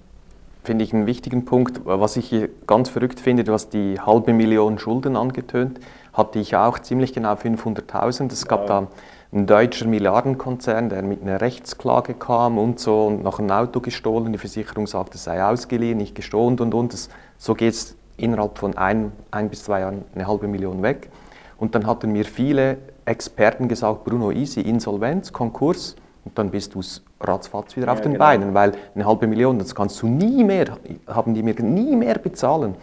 Finde 0.63 0.85
ich 0.85 0.93
einen 0.93 1.07
wichtigen 1.07 1.45
Punkt. 1.45 1.83
Was 1.85 2.17
ich 2.17 2.29
hier 2.29 2.49
ganz 2.67 2.89
verrückt 2.89 3.21
finde, 3.21 3.45
du 3.45 3.53
hast 3.53 3.71
die 3.71 4.01
halbe 4.01 4.33
Million 4.33 4.79
Schulden 4.79 5.17
angetönt, 5.17 5.81
hatte 6.13 6.39
ich 6.39 6.57
auch 6.57 6.79
ziemlich 6.79 7.13
genau 7.13 7.35
500.000. 7.35 8.33
Es 8.33 8.47
gab 8.49 8.63
ja. 8.63 8.67
da 8.81 8.89
ein 9.33 9.47
deutscher 9.47 9.87
Milliardenkonzern, 9.87 10.89
der 10.89 11.03
mit 11.03 11.23
einer 11.23 11.41
Rechtsklage 11.41 12.15
kam 12.15 12.59
und 12.59 12.81
so 12.81 13.07
und 13.07 13.23
nach 13.23 13.39
einem 13.39 13.51
Auto 13.51 13.81
gestohlen. 13.81 14.33
Die 14.33 14.39
Versicherung 14.39 14.87
sagt, 14.87 15.15
es 15.15 15.25
sei 15.25 15.45
ausgeliehen, 15.45 15.99
nicht 15.99 16.15
gestohlen 16.15 16.59
und 16.59 16.75
und. 16.75 16.93
Das, 16.93 17.11
so 17.37 17.55
geht 17.55 17.75
es 17.75 17.97
innerhalb 18.17 18.59
von 18.59 18.77
ein, 18.77 19.13
ein 19.31 19.49
bis 19.49 19.65
zwei 19.65 19.81
Jahren 19.81 20.05
eine 20.15 20.27
halbe 20.27 20.49
Million 20.49 20.83
weg. 20.83 21.11
Und 21.59 21.75
dann 21.75 21.87
hatten 21.87 22.13
mir 22.13 22.25
viele 22.25 22.79
Experten 23.05 23.69
gesagt, 23.69 24.05
Bruno, 24.05 24.31
easy, 24.31 24.61
Insolvenz, 24.61 25.33
Konkurs, 25.33 25.97
und 26.27 26.37
dann 26.37 26.51
bist 26.51 26.75
du 26.75 26.81
ratzfatz 27.21 27.77
wieder 27.77 27.87
ja, 27.87 27.93
auf 27.93 28.01
den 28.01 28.13
genau. 28.13 28.25
Beinen, 28.25 28.53
weil 28.53 28.73
eine 28.95 29.07
halbe 29.07 29.29
Million, 29.29 29.59
das 29.59 29.75
kannst 29.75 30.03
du 30.03 30.09
nie 30.09 30.43
mehr, 30.43 30.67
haben 31.07 31.35
die 31.35 31.43
mir 31.43 31.55
nie 31.63 31.95
mehr 31.95 32.19
bezahlen. 32.19 32.75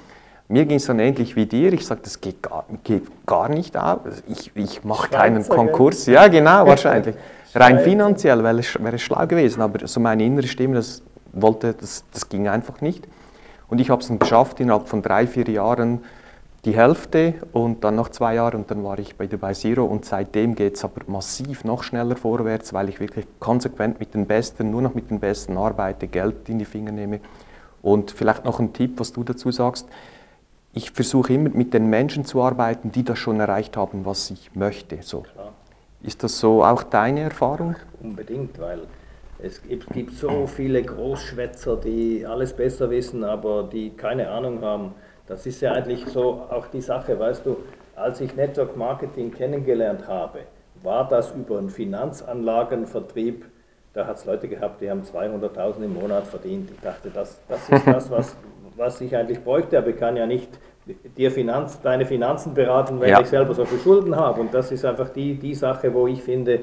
Mir 0.48 0.66
ging 0.66 0.78
es 0.78 0.86
dann 0.86 1.00
ähnlich 1.00 1.36
wie 1.36 1.46
dir. 1.46 1.74
Ich 1.74 1.86
sagte, 1.86 2.04
das 2.04 2.22
geht 2.22 2.42
gar, 2.42 2.66
geht 2.84 3.04
gar 3.26 3.50
nicht 3.50 3.76
aus. 3.76 4.00
Ich, 4.28 4.52
ich 4.56 4.84
mache 4.84 5.10
keinen 5.10 5.48
Konkurs. 5.48 6.06
Ja, 6.06 6.28
genau, 6.28 6.66
wahrscheinlich. 6.68 7.16
Rein 7.54 7.80
finanziell 7.80 8.44
wäre 8.44 8.60
es 8.60 9.02
schlau 9.02 9.28
gewesen, 9.28 9.62
aber 9.62 9.88
so 9.88 10.00
meine 10.00 10.24
innere 10.24 10.48
Stimme, 10.48 10.76
das 10.76 11.02
wollte, 11.34 11.74
das, 11.74 12.04
das 12.14 12.30
ging 12.30 12.48
einfach 12.48 12.82
nicht. 12.82 13.08
Und 13.74 13.82
ich 13.82 13.90
habe 13.90 14.04
es 14.04 14.08
dann 14.08 14.20
geschafft, 14.20 14.60
innerhalb 14.60 14.88
von 14.88 15.02
drei, 15.02 15.26
vier 15.26 15.50
Jahren 15.50 16.04
die 16.64 16.76
Hälfte 16.76 17.34
und 17.54 17.84
dann 17.84 17.96
noch 17.96 18.10
zwei 18.10 18.36
Jahre 18.36 18.56
und 18.56 18.70
dann 18.70 18.84
war 18.84 19.00
ich 19.00 19.16
bei 19.16 19.26
Dubai 19.26 19.56
Zero 19.56 19.84
und 19.84 20.06
seitdem 20.06 20.54
geht 20.54 20.76
es 20.76 20.84
aber 20.84 21.02
massiv 21.08 21.64
noch 21.64 21.82
schneller 21.82 22.16
vorwärts, 22.16 22.72
weil 22.74 22.88
ich 22.90 23.00
wirklich 23.00 23.26
konsequent 23.40 24.00
mit 24.00 24.14
den 24.14 24.28
Besten, 24.28 24.70
nur 24.70 24.84
noch 24.84 24.94
mit 24.94 25.10
den 25.10 25.20
Besten 25.20 25.58
arbeite, 25.58 26.08
Geld 26.08 26.48
in 26.50 26.60
die 26.60 26.66
Finger 26.66 26.92
nehme. 26.92 27.20
Und 27.82 28.12
vielleicht 28.12 28.46
noch 28.46 28.60
ein 28.60 28.74
Tipp, 28.74 29.00
was 29.00 29.12
du 29.12 29.24
dazu 29.24 29.50
sagst. 29.50 29.88
Ich 30.74 30.92
versuche 30.92 31.34
immer 31.34 31.50
mit 31.50 31.74
den 31.74 31.88
Menschen 31.88 32.26
zu 32.26 32.44
arbeiten, 32.44 32.92
die 32.92 33.04
das 33.04 33.18
schon 33.18 33.40
erreicht 33.40 33.76
haben, 33.76 34.06
was 34.06 34.30
ich 34.30 34.54
möchte. 34.54 35.00
So. 35.02 35.24
Ist 36.04 36.22
das 36.22 36.38
so 36.38 36.64
auch 36.64 36.84
deine 36.84 37.22
Erfahrung? 37.22 37.76
Unbedingt, 38.00 38.60
weil 38.60 38.82
es 39.44 39.62
gibt 39.62 40.12
so 40.12 40.48
viele 40.48 40.82
Großschwätzer, 40.82 41.76
die 41.76 42.26
alles 42.26 42.54
besser 42.54 42.90
wissen, 42.90 43.24
aber 43.26 43.64
die 43.72 43.90
keine 43.90 44.30
Ahnung 44.30 44.62
haben. 44.62 44.96
Das 45.28 45.46
ist 45.46 45.62
ja 45.62 45.74
eigentlich 45.74 46.06
so 46.08 46.46
auch 46.50 46.68
die 46.68 46.82
Sache, 46.82 47.20
weißt 47.20 47.46
du, 47.46 47.58
als 47.96 48.22
ich 48.22 48.36
Network 48.36 48.78
Marketing 48.78 49.32
kennengelernt 49.34 50.08
habe, 50.08 50.40
war 50.82 51.08
das 51.08 51.32
über 51.32 51.58
einen 51.58 51.70
Finanzanlagenvertrieb, 51.70 53.46
da 53.94 54.08
hat 54.08 54.18
es 54.18 54.26
Leute 54.26 54.48
gehabt, 54.48 54.82
die 54.82 54.90
haben 54.90 55.04
200.000 55.04 55.84
im 55.84 55.94
Monat 55.94 56.26
verdient. 56.26 56.72
Ich 56.72 56.80
dachte, 56.80 57.12
das, 57.14 57.40
das 57.48 57.70
ist 57.70 57.86
das, 57.86 58.10
was, 58.10 58.36
was 58.76 59.02
ich 59.02 59.16
eigentlich 59.16 59.44
bräuchte, 59.44 59.78
aber 59.78 59.90
ich 59.90 59.98
kann 59.98 60.18
ja 60.18 60.26
nicht 60.26 60.50
dir 61.18 61.32
Finanz, 61.32 61.80
deine 61.82 62.06
Finanzen 62.06 62.54
beraten, 62.54 63.00
wenn 63.00 63.10
ja. 63.10 63.22
ich 63.22 63.28
selber 63.28 63.54
so 63.54 63.66
viel 63.66 63.80
Schulden 63.80 64.16
habe. 64.16 64.42
Und 64.42 64.54
das 64.54 64.72
ist 64.72 64.84
einfach 64.84 65.10
die, 65.10 65.36
die 65.36 65.54
Sache, 65.54 65.94
wo 65.94 66.08
ich 66.08 66.24
finde, 66.24 66.62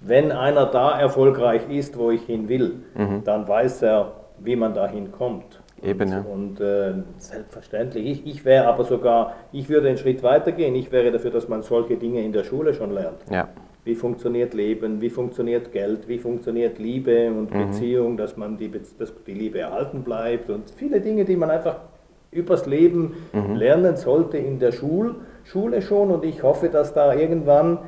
wenn 0.00 0.32
einer 0.32 0.66
da 0.66 0.98
erfolgreich 0.98 1.62
ist, 1.70 1.98
wo 1.98 2.10
ich 2.10 2.22
hin 2.22 2.48
will, 2.48 2.80
mhm. 2.94 3.22
dann 3.24 3.48
weiß 3.48 3.82
er, 3.82 4.12
wie 4.38 4.56
man 4.56 4.74
da 4.74 4.86
hinkommt. 4.86 5.60
Eben, 5.82 6.08
ja. 6.08 6.20
Und 6.20 6.60
äh, 6.60 6.94
selbstverständlich, 7.18 8.06
ich, 8.06 8.26
ich 8.26 8.44
wäre 8.44 8.66
aber 8.66 8.84
sogar, 8.84 9.34
ich 9.52 9.68
würde 9.68 9.88
einen 9.88 9.98
Schritt 9.98 10.22
weiter 10.22 10.52
gehen, 10.52 10.74
ich 10.74 10.90
wäre 10.90 11.12
dafür, 11.12 11.30
dass 11.30 11.48
man 11.48 11.62
solche 11.62 11.96
Dinge 11.96 12.22
in 12.22 12.32
der 12.32 12.44
Schule 12.44 12.72
schon 12.72 12.92
lernt. 12.92 13.18
Ja. 13.30 13.48
Wie 13.84 13.94
funktioniert 13.94 14.54
Leben, 14.54 15.00
wie 15.00 15.10
funktioniert 15.10 15.70
Geld, 15.72 16.08
wie 16.08 16.18
funktioniert 16.18 16.78
Liebe 16.78 17.28
und 17.30 17.54
mhm. 17.54 17.66
Beziehung, 17.66 18.16
dass 18.16 18.36
man 18.36 18.56
die, 18.56 18.70
dass 18.70 19.12
die 19.26 19.34
Liebe 19.34 19.60
erhalten 19.60 20.02
bleibt 20.02 20.50
und 20.50 20.70
viele 20.70 21.00
Dinge, 21.00 21.24
die 21.24 21.36
man 21.36 21.50
einfach 21.50 21.76
übers 22.32 22.66
Leben 22.66 23.14
mhm. 23.32 23.54
lernen 23.54 23.96
sollte 23.96 24.38
in 24.38 24.58
der 24.58 24.72
Schul, 24.72 25.14
Schule 25.44 25.82
schon 25.82 26.10
und 26.10 26.24
ich 26.24 26.42
hoffe, 26.42 26.68
dass 26.68 26.94
da 26.94 27.14
irgendwann 27.14 27.78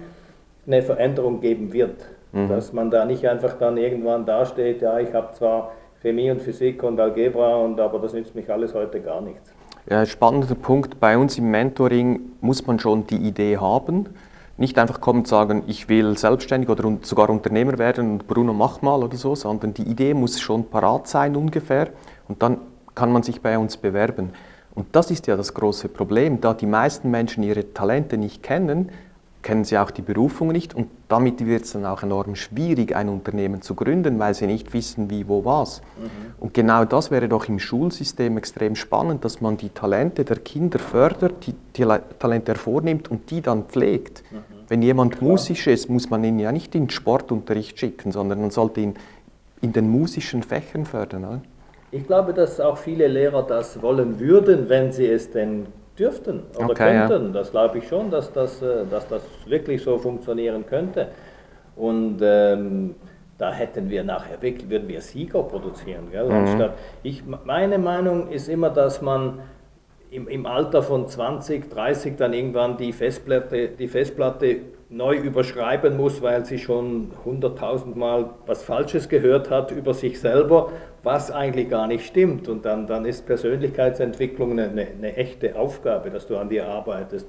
eine 0.68 0.82
Veränderung 0.82 1.40
geben 1.40 1.72
wird. 1.72 2.04
Mhm. 2.32 2.48
Dass 2.48 2.72
man 2.72 2.90
da 2.90 3.04
nicht 3.04 3.26
einfach 3.26 3.54
dann 3.58 3.76
irgendwann 3.76 4.26
dasteht, 4.26 4.82
ja, 4.82 4.98
ich 5.00 5.12
habe 5.12 5.32
zwar 5.32 5.72
Chemie 6.02 6.30
und 6.30 6.42
Physik 6.42 6.82
und 6.82 7.00
Algebra, 7.00 7.56
und, 7.56 7.80
aber 7.80 7.98
das 7.98 8.12
nützt 8.12 8.34
mich 8.34 8.50
alles 8.50 8.74
heute 8.74 9.00
gar 9.00 9.20
nichts. 9.20 9.52
Ja, 9.90 10.04
spannender 10.04 10.54
Punkt. 10.54 11.00
Bei 11.00 11.16
uns 11.16 11.38
im 11.38 11.50
Mentoring 11.50 12.20
muss 12.40 12.66
man 12.66 12.78
schon 12.78 13.06
die 13.06 13.16
Idee 13.16 13.56
haben. 13.56 14.10
Nicht 14.58 14.78
einfach 14.78 15.00
kommen 15.00 15.20
und 15.20 15.28
sagen, 15.28 15.62
ich 15.66 15.88
will 15.88 16.18
selbstständig 16.18 16.68
oder 16.68 16.92
sogar 17.02 17.30
Unternehmer 17.30 17.78
werden 17.78 18.12
und 18.12 18.26
Bruno 18.26 18.52
mach 18.52 18.82
mal 18.82 19.02
oder 19.02 19.16
so, 19.16 19.34
sondern 19.34 19.72
die 19.72 19.84
Idee 19.84 20.14
muss 20.14 20.40
schon 20.40 20.68
parat 20.68 21.06
sein 21.06 21.36
ungefähr 21.36 21.88
und 22.26 22.42
dann 22.42 22.58
kann 22.94 23.12
man 23.12 23.22
sich 23.22 23.40
bei 23.40 23.56
uns 23.56 23.76
bewerben. 23.76 24.32
Und 24.74 24.86
das 24.92 25.10
ist 25.10 25.26
ja 25.26 25.36
das 25.36 25.54
große 25.54 25.88
Problem, 25.88 26.40
da 26.40 26.54
die 26.54 26.66
meisten 26.66 27.10
Menschen 27.10 27.42
ihre 27.44 27.72
Talente 27.72 28.18
nicht 28.18 28.42
kennen, 28.42 28.90
kennen 29.42 29.64
sie 29.64 29.78
auch 29.78 29.90
die 29.90 30.02
Berufung 30.02 30.48
nicht 30.48 30.74
und 30.74 30.88
damit 31.08 31.44
wird 31.44 31.64
es 31.64 31.72
dann 31.72 31.86
auch 31.86 32.02
enorm 32.02 32.34
schwierig, 32.34 32.94
ein 32.94 33.08
Unternehmen 33.08 33.62
zu 33.62 33.74
gründen, 33.74 34.18
weil 34.18 34.34
sie 34.34 34.46
nicht 34.46 34.72
wissen, 34.72 35.10
wie, 35.10 35.28
wo, 35.28 35.44
was. 35.44 35.80
Mhm. 35.98 36.34
Und 36.40 36.54
genau 36.54 36.84
das 36.84 37.10
wäre 37.10 37.28
doch 37.28 37.48
im 37.48 37.58
Schulsystem 37.58 38.36
extrem 38.36 38.74
spannend, 38.76 39.24
dass 39.24 39.40
man 39.40 39.56
die 39.56 39.70
Talente 39.70 40.24
der 40.24 40.38
Kinder 40.38 40.78
fördert, 40.78 41.46
die, 41.46 41.54
die 41.76 41.86
Talente 42.18 42.52
hervornimmt 42.52 43.10
und 43.10 43.30
die 43.30 43.40
dann 43.40 43.64
pflegt. 43.64 44.22
Mhm. 44.30 44.36
Wenn 44.68 44.82
jemand 44.82 45.16
Klar. 45.16 45.30
musisch 45.30 45.66
ist, 45.66 45.88
muss 45.88 46.10
man 46.10 46.22
ihn 46.24 46.38
ja 46.38 46.52
nicht 46.52 46.74
in 46.74 46.84
den 46.84 46.90
Sportunterricht 46.90 47.78
schicken, 47.78 48.12
sondern 48.12 48.40
man 48.40 48.50
sollte 48.50 48.80
ihn 48.80 48.94
in 49.60 49.72
den 49.72 49.88
musischen 49.88 50.42
Fächern 50.42 50.84
fördern. 50.84 51.24
Oder? 51.24 51.42
Ich 51.90 52.06
glaube, 52.06 52.34
dass 52.34 52.60
auch 52.60 52.76
viele 52.76 53.06
Lehrer 53.08 53.42
das 53.44 53.80
wollen 53.80 54.20
würden, 54.20 54.68
wenn 54.68 54.92
sie 54.92 55.06
es 55.06 55.30
denn 55.30 55.66
dürften 55.98 56.42
oder 56.56 56.70
okay, 56.70 57.06
könnten. 57.06 57.26
Ja. 57.26 57.32
Das 57.32 57.50
glaube 57.50 57.78
ich 57.78 57.88
schon, 57.88 58.10
dass 58.10 58.32
das, 58.32 58.62
äh, 58.62 58.84
dass 58.90 59.08
das 59.08 59.22
wirklich 59.46 59.82
so 59.82 59.98
funktionieren 59.98 60.64
könnte. 60.66 61.08
Und 61.76 62.18
ähm, 62.22 62.94
da 63.38 63.52
hätten 63.52 63.88
wir 63.88 64.02
nachher 64.02 64.42
wirklich, 64.42 64.68
würden 64.68 64.88
wir 64.88 65.00
Sieger 65.00 65.42
produzieren. 65.42 66.10
Gell? 66.10 66.26
Mhm. 66.26 66.32
Anstatt, 66.32 66.74
ich, 67.02 67.22
meine 67.44 67.78
Meinung 67.78 68.28
ist 68.30 68.48
immer, 68.48 68.70
dass 68.70 69.00
man 69.00 69.40
im, 70.10 70.26
im 70.28 70.46
Alter 70.46 70.82
von 70.82 71.06
20, 71.06 71.70
30 71.70 72.16
dann 72.16 72.32
irgendwann 72.32 72.76
die 72.76 72.92
Festplatte, 72.92 73.68
die 73.68 73.88
Festplatte 73.88 74.56
neu 74.90 75.16
überschreiben 75.16 75.96
muss, 75.96 76.22
weil 76.22 76.46
sie 76.46 76.58
schon 76.58 77.12
hunderttausend 77.24 77.96
Mal 77.96 78.30
was 78.46 78.62
Falsches 78.62 79.08
gehört 79.08 79.50
hat 79.50 79.70
über 79.70 79.92
sich 79.92 80.18
selber, 80.18 80.72
was 81.02 81.30
eigentlich 81.30 81.68
gar 81.68 81.86
nicht 81.86 82.06
stimmt. 82.06 82.48
Und 82.48 82.64
dann, 82.64 82.86
dann 82.86 83.04
ist 83.04 83.26
Persönlichkeitsentwicklung 83.26 84.52
eine, 84.52 84.68
eine, 84.68 84.86
eine 84.86 85.16
echte 85.16 85.56
Aufgabe, 85.56 86.10
dass 86.10 86.26
du 86.26 86.38
an 86.38 86.48
dir 86.48 86.66
arbeitest, 86.68 87.28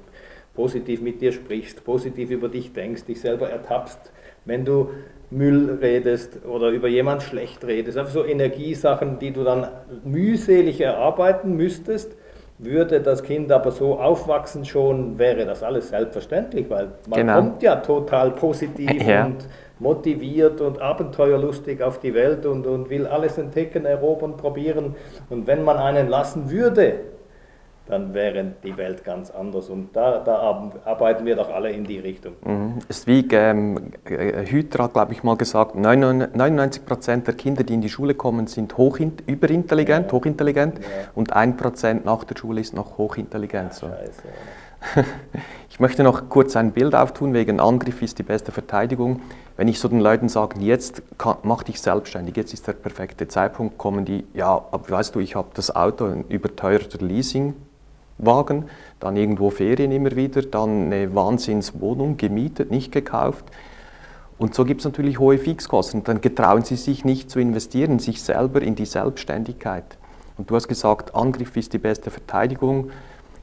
positiv 0.54 1.02
mit 1.02 1.20
dir 1.20 1.32
sprichst, 1.32 1.84
positiv 1.84 2.30
über 2.30 2.48
dich 2.48 2.72
denkst, 2.72 3.04
dich 3.04 3.20
selber 3.20 3.50
ertappst, 3.50 4.10
wenn 4.46 4.64
du 4.64 4.90
Müll 5.30 5.78
redest 5.80 6.44
oder 6.46 6.70
über 6.70 6.88
jemand 6.88 7.22
schlecht 7.22 7.64
redest. 7.64 7.98
Einfach 7.98 8.12
so 8.12 8.24
Energiesachen, 8.24 9.18
die 9.18 9.32
du 9.32 9.44
dann 9.44 9.68
mühselig 10.02 10.80
erarbeiten 10.80 11.56
müsstest 11.56 12.16
würde 12.62 13.00
das 13.00 13.22
Kind 13.22 13.50
aber 13.50 13.70
so 13.70 13.98
aufwachsen 13.98 14.64
schon, 14.64 15.18
wäre 15.18 15.46
das 15.46 15.62
alles 15.62 15.88
selbstverständlich, 15.88 16.68
weil 16.68 16.88
man 17.08 17.20
genau. 17.20 17.34
kommt 17.36 17.62
ja 17.62 17.76
total 17.76 18.32
positiv 18.32 19.02
ja. 19.06 19.24
und 19.24 19.46
motiviert 19.78 20.60
und 20.60 20.80
abenteuerlustig 20.80 21.82
auf 21.82 22.00
die 22.00 22.14
Welt 22.14 22.44
und, 22.44 22.66
und 22.66 22.90
will 22.90 23.06
alles 23.06 23.38
entdecken, 23.38 23.86
erobern, 23.86 24.36
probieren. 24.36 24.94
Und 25.30 25.46
wenn 25.46 25.64
man 25.64 25.78
einen 25.78 26.08
lassen 26.08 26.50
würde, 26.50 27.00
dann 27.86 28.14
wäre 28.14 28.52
die 28.62 28.76
Welt 28.76 29.04
ganz 29.04 29.30
anders. 29.30 29.68
Und 29.68 29.94
da, 29.94 30.18
da 30.18 30.62
arbeiten 30.84 31.26
wir 31.26 31.36
doch 31.36 31.50
alle 31.50 31.70
in 31.70 31.84
die 31.84 31.98
Richtung. 31.98 32.34
Mhm. 32.44 32.78
Ist 32.88 33.06
wie 33.06 33.26
ähm, 33.32 33.92
Hüter 34.04 34.84
hat, 34.84 34.92
glaube 34.92 35.12
ich, 35.12 35.22
mal 35.22 35.36
gesagt, 35.36 35.74
99 35.74 36.86
Prozent 36.86 37.26
der 37.26 37.34
Kinder, 37.34 37.64
die 37.64 37.74
in 37.74 37.80
die 37.80 37.88
Schule 37.88 38.14
kommen, 38.14 38.46
sind 38.46 38.76
hoch, 38.76 38.98
überintelligent, 39.26 40.06
ja. 40.06 40.12
hochintelligent 40.12 40.78
ja. 40.78 40.84
und 41.14 41.32
1 41.32 41.56
Prozent 41.56 42.04
nach 42.04 42.24
der 42.24 42.36
Schule 42.36 42.60
ist 42.60 42.74
noch 42.74 42.98
hochintelligent. 42.98 43.74
So. 43.74 43.88
Ich 45.68 45.78
möchte 45.78 46.02
noch 46.02 46.28
kurz 46.28 46.56
ein 46.56 46.72
Bild 46.72 46.94
auftun, 46.94 47.32
wegen 47.32 47.58
Angriff 47.58 48.02
ist 48.02 48.18
die 48.18 48.22
beste 48.22 48.52
Verteidigung. 48.52 49.22
Wenn 49.56 49.68
ich 49.68 49.78
so 49.78 49.88
den 49.88 50.00
Leuten 50.00 50.28
sage, 50.28 50.60
jetzt 50.60 51.02
kann, 51.16 51.36
mach 51.42 51.62
dich 51.62 51.80
selbstständig, 51.80 52.36
jetzt 52.36 52.52
ist 52.52 52.66
der 52.66 52.72
perfekte 52.72 53.28
Zeitpunkt, 53.28 53.78
kommen 53.78 54.04
die, 54.04 54.26
ja, 54.34 54.62
aber 54.72 54.90
weißt 54.90 55.14
du, 55.14 55.20
ich 55.20 55.36
habe 55.36 55.48
das 55.54 55.74
Auto, 55.74 56.04
ein 56.04 56.24
überteuerter 56.28 56.98
Leasing, 57.02 57.54
Wagen, 58.24 58.66
dann 58.98 59.16
irgendwo 59.16 59.50
Ferien 59.50 59.92
immer 59.92 60.14
wieder, 60.16 60.42
dann 60.42 60.86
eine 60.86 61.14
Wahnsinnswohnung 61.14 62.16
gemietet, 62.16 62.70
nicht 62.70 62.92
gekauft. 62.92 63.44
Und 64.38 64.54
so 64.54 64.64
gibt 64.64 64.80
es 64.80 64.86
natürlich 64.86 65.18
hohe 65.18 65.36
Fixkosten. 65.36 66.02
Dann 66.04 66.22
getrauen 66.22 66.62
sie 66.62 66.76
sich 66.76 67.04
nicht 67.04 67.30
zu 67.30 67.40
investieren, 67.40 67.98
sich 67.98 68.22
selber 68.22 68.62
in 68.62 68.74
die 68.74 68.86
Selbstständigkeit. 68.86 69.84
Und 70.38 70.50
du 70.50 70.56
hast 70.56 70.68
gesagt, 70.68 71.14
Angriff 71.14 71.54
ist 71.58 71.74
die 71.74 71.78
beste 71.78 72.10
Verteidigung. 72.10 72.90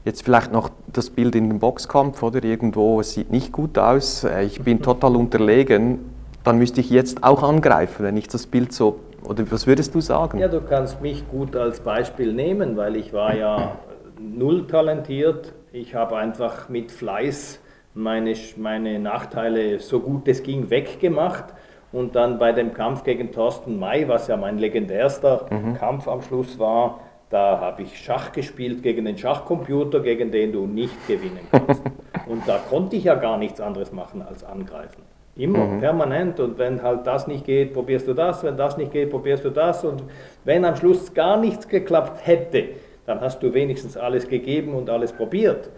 Jetzt 0.04 0.24
vielleicht 0.24 0.50
noch 0.50 0.70
das 0.92 1.10
Bild 1.10 1.36
in 1.36 1.48
dem 1.48 1.60
Boxkampf 1.60 2.22
oder 2.24 2.42
irgendwo, 2.42 3.00
es 3.00 3.12
sieht 3.12 3.30
nicht 3.30 3.52
gut 3.52 3.78
aus, 3.78 4.24
äh, 4.24 4.42
ich 4.42 4.60
bin 4.62 4.82
total 4.82 5.14
unterlegen, 5.14 6.00
dann 6.42 6.58
müsste 6.58 6.80
ich 6.80 6.90
jetzt 6.90 7.22
auch 7.22 7.42
angreifen, 7.42 8.04
wenn 8.04 8.16
ich 8.16 8.26
das 8.26 8.46
Bild 8.46 8.72
so, 8.72 9.00
oder 9.22 9.48
was 9.50 9.66
würdest 9.66 9.94
du 9.94 10.00
sagen? 10.00 10.38
Ja, 10.38 10.48
du 10.48 10.60
kannst 10.60 11.00
mich 11.02 11.28
gut 11.30 11.54
als 11.54 11.80
Beispiel 11.80 12.32
nehmen, 12.32 12.76
weil 12.76 12.96
ich 12.96 13.12
war 13.12 13.36
ja 13.36 13.76
null 14.18 14.66
talentiert, 14.66 15.54
ich 15.72 15.94
habe 15.94 16.16
einfach 16.16 16.68
mit 16.68 16.90
Fleiß 16.90 17.60
meine, 17.94 18.34
meine 18.56 18.98
Nachteile 18.98 19.80
so 19.80 20.00
gut 20.00 20.28
es 20.28 20.42
ging 20.42 20.70
weggemacht 20.70 21.54
und 21.92 22.14
dann 22.14 22.38
bei 22.38 22.52
dem 22.52 22.74
Kampf 22.74 23.02
gegen 23.04 23.32
Thorsten 23.32 23.78
May, 23.78 24.08
was 24.08 24.28
ja 24.28 24.36
mein 24.36 24.58
legendärster 24.58 25.46
mhm. 25.50 25.74
Kampf 25.74 26.06
am 26.06 26.22
Schluss 26.22 26.58
war, 26.58 27.00
da 27.30 27.60
habe 27.60 27.82
ich 27.82 27.98
Schach 27.98 28.32
gespielt 28.32 28.82
gegen 28.82 29.04
den 29.04 29.18
Schachcomputer, 29.18 30.00
gegen 30.00 30.30
den 30.30 30.52
du 30.52 30.66
nicht 30.66 31.06
gewinnen 31.06 31.46
kannst. 31.50 31.82
und 32.26 32.46
da 32.48 32.58
konnte 32.58 32.96
ich 32.96 33.04
ja 33.04 33.14
gar 33.16 33.36
nichts 33.36 33.60
anderes 33.60 33.92
machen 33.92 34.22
als 34.22 34.44
angreifen. 34.44 35.02
Immer, 35.36 35.66
mhm. 35.66 35.80
permanent. 35.80 36.40
Und 36.40 36.58
wenn 36.58 36.82
halt 36.82 37.06
das 37.06 37.26
nicht 37.26 37.44
geht, 37.44 37.74
probierst 37.74 38.08
du 38.08 38.14
das. 38.14 38.42
Wenn 38.42 38.56
das 38.56 38.76
nicht 38.76 38.92
geht, 38.92 39.10
probierst 39.10 39.44
du 39.44 39.50
das. 39.50 39.84
Und 39.84 40.02
wenn 40.44 40.64
am 40.64 40.74
Schluss 40.74 41.14
gar 41.14 41.36
nichts 41.36 41.68
geklappt 41.68 42.26
hätte, 42.26 42.70
dann 43.08 43.20
hast 43.20 43.42
du 43.42 43.54
wenigstens 43.54 43.96
alles 43.96 44.28
gegeben 44.28 44.74
und 44.74 44.90
alles 44.90 45.12
probiert. 45.12 45.70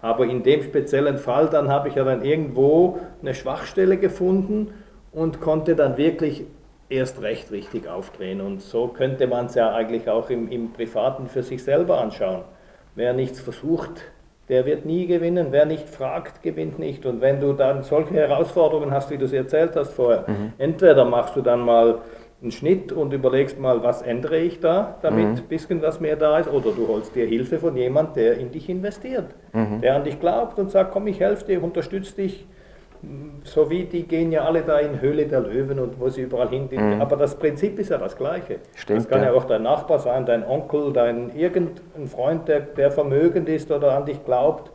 Aber 0.00 0.24
in 0.24 0.42
dem 0.42 0.62
speziellen 0.64 1.16
Fall, 1.16 1.48
dann 1.48 1.68
habe 1.68 1.88
ich 1.88 1.94
ja 1.94 2.02
dann 2.02 2.24
irgendwo 2.24 2.98
eine 3.20 3.34
Schwachstelle 3.34 3.98
gefunden 3.98 4.74
und 5.12 5.40
konnte 5.40 5.76
dann 5.76 5.96
wirklich 5.96 6.44
erst 6.88 7.22
recht 7.22 7.52
richtig 7.52 7.88
aufdrehen. 7.88 8.40
Und 8.40 8.62
so 8.62 8.88
könnte 8.88 9.28
man 9.28 9.46
es 9.46 9.54
ja 9.54 9.72
eigentlich 9.72 10.08
auch 10.10 10.28
im, 10.28 10.50
im 10.50 10.72
Privaten 10.72 11.28
für 11.28 11.44
sich 11.44 11.62
selber 11.62 12.00
anschauen. 12.00 12.42
Wer 12.96 13.12
nichts 13.12 13.40
versucht, 13.40 14.02
der 14.48 14.66
wird 14.66 14.84
nie 14.84 15.06
gewinnen. 15.06 15.48
Wer 15.50 15.66
nicht 15.66 15.88
fragt, 15.88 16.42
gewinnt 16.42 16.80
nicht. 16.80 17.06
Und 17.06 17.20
wenn 17.20 17.40
du 17.40 17.52
dann 17.52 17.84
solche 17.84 18.14
Herausforderungen 18.14 18.90
hast, 18.90 19.08
wie 19.10 19.18
du 19.18 19.28
sie 19.28 19.36
erzählt 19.36 19.76
hast 19.76 19.92
vorher, 19.92 20.24
mhm. 20.26 20.52
entweder 20.58 21.04
machst 21.04 21.36
du 21.36 21.42
dann 21.42 21.60
mal 21.60 21.98
einen 22.42 22.50
Schnitt 22.50 22.90
und 22.90 23.12
überlegst 23.12 23.58
mal, 23.60 23.82
was 23.82 24.02
ändere 24.02 24.38
ich 24.38 24.58
da, 24.58 24.96
damit 25.02 25.28
mhm. 25.28 25.34
ein 25.36 25.42
bisschen 25.44 25.80
was 25.80 26.00
mehr 26.00 26.16
da 26.16 26.38
ist, 26.38 26.48
oder 26.48 26.72
du 26.72 26.88
holst 26.88 27.14
dir 27.14 27.24
Hilfe 27.24 27.58
von 27.58 27.76
jemand, 27.76 28.16
der 28.16 28.36
in 28.36 28.50
dich 28.50 28.68
investiert, 28.68 29.26
mhm. 29.52 29.80
der 29.80 29.94
an 29.94 30.04
dich 30.04 30.18
glaubt 30.18 30.58
und 30.58 30.70
sagt, 30.70 30.92
komm, 30.92 31.06
ich 31.06 31.20
helfe 31.20 31.46
dir, 31.46 31.62
unterstütze 31.62 32.16
dich, 32.16 32.46
so 33.44 33.68
wie 33.70 33.84
die 33.84 34.04
gehen 34.04 34.30
ja 34.30 34.44
alle 34.44 34.62
da 34.62 34.78
in 34.78 35.00
Höhle 35.00 35.26
der 35.26 35.40
Löwen 35.40 35.78
und 35.78 35.98
wo 36.00 36.08
sie 36.08 36.22
überall 36.22 36.48
hin. 36.48 36.68
Mhm. 36.70 37.00
Aber 37.00 37.16
das 37.16 37.36
Prinzip 37.36 37.78
ist 37.78 37.90
ja 37.90 37.98
das 37.98 38.16
gleiche. 38.16 38.58
Stimmt, 38.74 39.00
das 39.00 39.08
kann 39.08 39.22
ja. 39.22 39.28
ja. 39.28 39.32
auch 39.32 39.44
dein 39.44 39.62
Nachbar 39.62 39.98
sein, 39.98 40.26
dein 40.26 40.46
Onkel, 40.46 40.92
dein 40.92 41.34
irgendein 41.36 42.06
Freund, 42.06 42.48
der, 42.48 42.60
der 42.60 42.90
vermögend 42.90 43.48
ist 43.48 43.70
oder 43.70 43.96
an 43.96 44.06
dich 44.06 44.24
glaubt. 44.24 44.70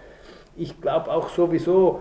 Ich 0.55 0.81
glaube 0.81 1.11
auch 1.11 1.29
sowieso, 1.29 1.99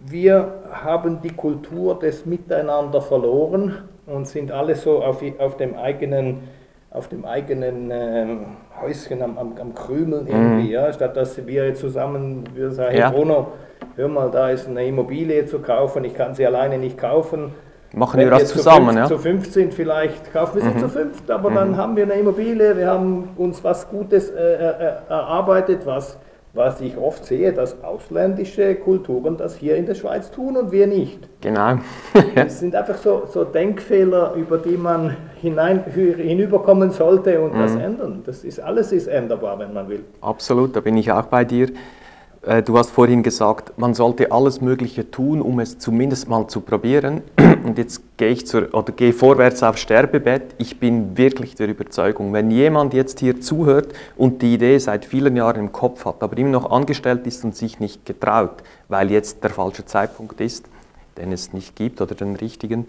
wir 0.00 0.64
haben 0.70 1.20
die 1.22 1.32
Kultur 1.32 1.98
des 1.98 2.26
Miteinander 2.26 3.00
verloren 3.00 3.88
und 4.06 4.26
sind 4.26 4.52
alle 4.52 4.74
so 4.74 5.02
auf, 5.02 5.22
auf 5.38 5.56
dem 5.56 5.74
eigenen, 5.76 6.48
auf 6.90 7.08
dem 7.08 7.24
eigenen 7.24 7.90
ähm, 7.92 8.46
Häuschen 8.80 9.22
am, 9.22 9.36
am, 9.36 9.54
am 9.60 9.74
Krümeln 9.74 10.26
irgendwie, 10.26 10.68
mhm. 10.68 10.70
ja, 10.70 10.92
statt 10.92 11.16
dass 11.16 11.46
wir 11.46 11.74
zusammen, 11.74 12.44
wir 12.54 12.70
sagen, 12.70 12.96
ja. 12.96 13.10
Bruno, 13.10 13.48
hör 13.96 14.08
mal, 14.08 14.30
da 14.30 14.50
ist 14.50 14.68
eine 14.68 14.86
Immobilie 14.86 15.46
zu 15.46 15.58
kaufen, 15.58 16.04
ich 16.04 16.14
kann 16.14 16.34
sie 16.34 16.46
alleine 16.46 16.78
nicht 16.78 16.96
kaufen. 16.96 17.52
Machen 17.94 18.20
wir 18.20 18.30
das 18.30 18.48
zusammen, 18.48 18.90
zu 18.90 18.98
ja? 18.98 19.06
Zu 19.06 19.18
fünf 19.18 19.50
sind 19.50 19.72
vielleicht, 19.72 20.32
kaufen 20.32 20.56
wir 20.56 20.62
sie 20.62 20.76
mhm. 20.76 20.78
zu 20.80 20.88
fünft, 20.88 21.30
aber 21.30 21.50
mhm. 21.50 21.54
dann 21.54 21.76
haben 21.76 21.96
wir 21.96 22.04
eine 22.04 22.14
Immobilie, 22.14 22.76
wir 22.76 22.88
haben 22.88 23.30
uns 23.36 23.62
was 23.64 23.88
Gutes 23.88 24.30
äh, 24.30 24.34
äh, 24.34 24.56
äh, 24.56 24.92
erarbeitet, 25.08 25.86
was, 25.86 26.18
was 26.56 26.80
ich 26.80 26.96
oft 26.96 27.24
sehe, 27.24 27.52
dass 27.52 27.82
ausländische 27.84 28.74
Kulturen 28.74 29.36
das 29.36 29.56
hier 29.56 29.76
in 29.76 29.86
der 29.86 29.94
Schweiz 29.94 30.30
tun 30.30 30.56
und 30.56 30.72
wir 30.72 30.86
nicht. 30.86 31.28
Genau. 31.40 31.78
das 32.34 32.60
sind 32.60 32.74
einfach 32.74 32.96
so, 32.96 33.24
so 33.30 33.44
Denkfehler, 33.44 34.34
über 34.34 34.58
die 34.58 34.76
man 34.76 35.16
hinein, 35.40 35.84
hinüberkommen 35.84 36.90
sollte 36.90 37.40
und 37.40 37.54
mhm. 37.54 37.58
das 37.60 37.76
ändern. 37.76 38.22
Das 38.24 38.42
ist, 38.42 38.58
alles 38.60 38.90
ist 38.92 39.06
änderbar, 39.06 39.58
wenn 39.58 39.72
man 39.72 39.88
will. 39.88 40.04
Absolut, 40.20 40.74
da 40.74 40.80
bin 40.80 40.96
ich 40.96 41.12
auch 41.12 41.26
bei 41.26 41.44
dir. 41.44 41.68
Äh, 42.46 42.62
du 42.62 42.78
hast 42.78 42.90
vorhin 42.90 43.22
gesagt, 43.22 43.76
man 43.76 43.92
sollte 43.92 44.30
alles 44.30 44.60
Mögliche 44.60 45.10
tun, 45.10 45.42
um 45.42 45.58
es 45.58 45.78
zumindest 45.78 46.28
mal 46.28 46.46
zu 46.46 46.60
probieren. 46.60 47.22
Und 47.64 47.76
jetzt 47.76 48.02
gehe 48.16 48.28
ich 48.28 48.46
zur, 48.46 48.72
oder 48.72 48.92
gehe 48.92 49.12
vorwärts 49.12 49.62
aufs 49.64 49.80
Sterbebett. 49.80 50.54
Ich 50.58 50.78
bin 50.78 51.18
wirklich 51.18 51.56
der 51.56 51.68
Überzeugung, 51.68 52.32
wenn 52.32 52.50
jemand 52.52 52.94
jetzt 52.94 53.18
hier 53.18 53.40
zuhört 53.40 53.92
und 54.16 54.42
die 54.42 54.54
Idee 54.54 54.78
seit 54.78 55.04
vielen 55.04 55.36
Jahren 55.36 55.58
im 55.58 55.72
Kopf 55.72 56.04
hat, 56.04 56.22
aber 56.22 56.38
immer 56.38 56.50
noch 56.50 56.70
angestellt 56.70 57.26
ist 57.26 57.44
und 57.44 57.56
sich 57.56 57.80
nicht 57.80 58.06
getraut, 58.06 58.62
weil 58.88 59.10
jetzt 59.10 59.42
der 59.42 59.50
falsche 59.50 59.84
Zeitpunkt 59.84 60.40
ist, 60.40 60.66
den 61.18 61.32
es 61.32 61.52
nicht 61.52 61.74
gibt 61.74 62.00
oder 62.00 62.14
den 62.14 62.36
richtigen, 62.36 62.86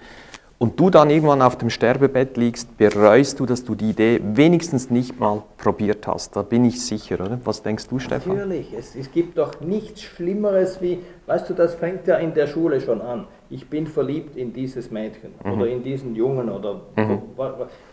und 0.60 0.80
du 0.80 0.89
dann 0.89 1.10
irgendwann 1.10 1.41
auf 1.41 1.58
dem 1.58 1.70
Sterbebett 1.70 2.36
liegst, 2.36 2.78
bereust 2.78 3.39
du, 3.39 3.46
dass 3.46 3.63
du 3.63 3.76
die 3.76 3.91
Idee 3.91 4.20
wenigstens 4.24 4.89
nicht 4.89 5.20
mal 5.20 5.43
probiert 5.58 6.08
hast. 6.08 6.36
Da 6.36 6.41
bin 6.41 6.65
ich 6.65 6.84
sicher, 6.84 7.15
oder? 7.15 7.39
Was 7.43 7.62
denkst 7.62 7.88
du, 7.88 8.00
Stefan? 8.00 8.38
Natürlich, 8.38 8.74
es, 8.74 8.96
es 8.96 9.12
gibt 9.12 9.38
doch 9.38 9.62
nichts 9.62 10.02
Schlimmeres 10.02 10.82
wie, 10.82 11.00
weißt 11.28 11.50
du, 11.50 11.54
das 11.54 11.76
fängt 11.76 12.08
ja 12.08 12.15
in 12.15 12.34
der 12.34 12.48
Schule 12.48 12.82
schon 12.82 13.02
an. 13.02 13.28
Ich 13.50 13.70
bin 13.70 13.86
verliebt 13.86 14.36
in 14.36 14.52
dieses 14.52 14.89
Mädchen 14.89 15.36
mhm. 15.43 15.54
oder 15.54 15.67
in 15.67 15.84
diesen 15.84 16.15
Jungen 16.15 16.50
oder 16.50 16.82
mhm. 16.96 17.22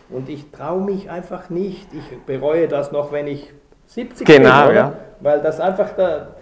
und 0.09 0.27
ich 0.27 0.49
traue 0.51 0.81
mich 0.81 1.09
einfach 1.09 1.49
nicht. 1.49 1.87
Ich 1.93 2.17
bereue 2.25 2.67
das 2.67 2.91
noch, 2.91 3.11
wenn 3.11 3.27
ich 3.27 3.53
70 3.87 4.25
genau, 4.25 4.67
bin, 4.67 4.75
ja. 4.75 4.93
weil 5.21 5.41
das 5.41 5.59
einfach 5.59 5.91
da 5.95 6.35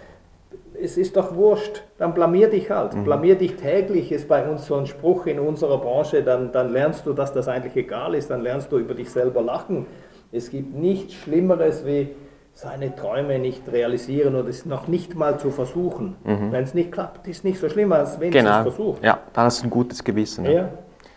es 0.84 0.98
ist 0.98 1.16
doch 1.16 1.34
wurscht, 1.34 1.82
dann 1.98 2.14
blamier 2.14 2.48
dich 2.48 2.70
halt. 2.70 2.94
Mhm. 2.94 3.04
Blamier 3.04 3.36
dich 3.36 3.56
täglich 3.56 4.12
ist 4.12 4.28
bei 4.28 4.46
uns 4.48 4.66
so 4.66 4.76
ein 4.76 4.86
Spruch 4.86 5.26
in 5.26 5.40
unserer 5.40 5.78
Branche, 5.78 6.22
dann, 6.22 6.52
dann 6.52 6.70
lernst 6.70 7.06
du, 7.06 7.14
dass 7.14 7.32
das 7.32 7.48
eigentlich 7.48 7.74
egal 7.76 8.14
ist, 8.14 8.30
dann 8.30 8.42
lernst 8.42 8.70
du 8.70 8.78
über 8.78 8.94
dich 8.94 9.10
selber 9.10 9.42
lachen. 9.42 9.86
Es 10.30 10.50
gibt 10.50 10.74
nichts 10.74 11.14
Schlimmeres 11.14 11.86
wie 11.86 12.08
seine 12.52 12.94
Träume 12.94 13.38
nicht 13.38 13.62
realisieren 13.72 14.36
oder 14.36 14.48
es 14.48 14.64
noch 14.64 14.86
nicht 14.86 15.16
mal 15.16 15.38
zu 15.38 15.50
versuchen. 15.50 16.16
Mhm. 16.22 16.52
Wenn 16.52 16.64
es 16.64 16.74
nicht 16.74 16.92
klappt, 16.92 17.26
ist 17.26 17.44
nicht 17.44 17.58
so 17.58 17.68
schlimm, 17.68 17.92
als 17.92 18.20
wenn 18.20 18.30
genau. 18.30 18.58
es 18.58 18.62
versucht. 18.74 19.02
Ja, 19.02 19.18
dann 19.32 19.46
hast 19.46 19.62
du 19.62 19.66
ein 19.66 19.70
gutes 19.70 20.04
Gewissen. 20.04 20.44
Ja. 20.44 20.68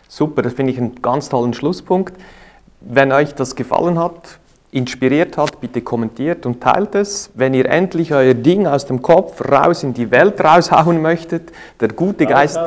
Super, 0.08 0.42
das 0.42 0.54
finde 0.54 0.72
ich 0.72 0.78
einen 0.78 1.00
ganz 1.00 1.28
tollen 1.28 1.52
Schlusspunkt. 1.52 2.14
Wenn 2.80 3.12
euch 3.12 3.34
das 3.34 3.54
gefallen 3.54 3.98
hat, 3.98 4.38
inspiriert 4.70 5.36
hat, 5.38 5.60
bitte 5.60 5.80
kommentiert 5.80 6.44
und 6.44 6.60
teilt 6.60 6.94
es. 6.94 7.30
Wenn 7.34 7.54
ihr 7.54 7.66
endlich 7.66 8.12
euer 8.12 8.34
Ding 8.34 8.66
aus 8.66 8.86
dem 8.86 9.00
Kopf 9.00 9.40
raus 9.50 9.82
in 9.82 9.94
die 9.94 10.10
Welt 10.10 10.42
raushauen 10.42 11.00
möchtet, 11.00 11.52
der 11.80 11.88
gute 11.88 12.26
Geist, 12.26 12.58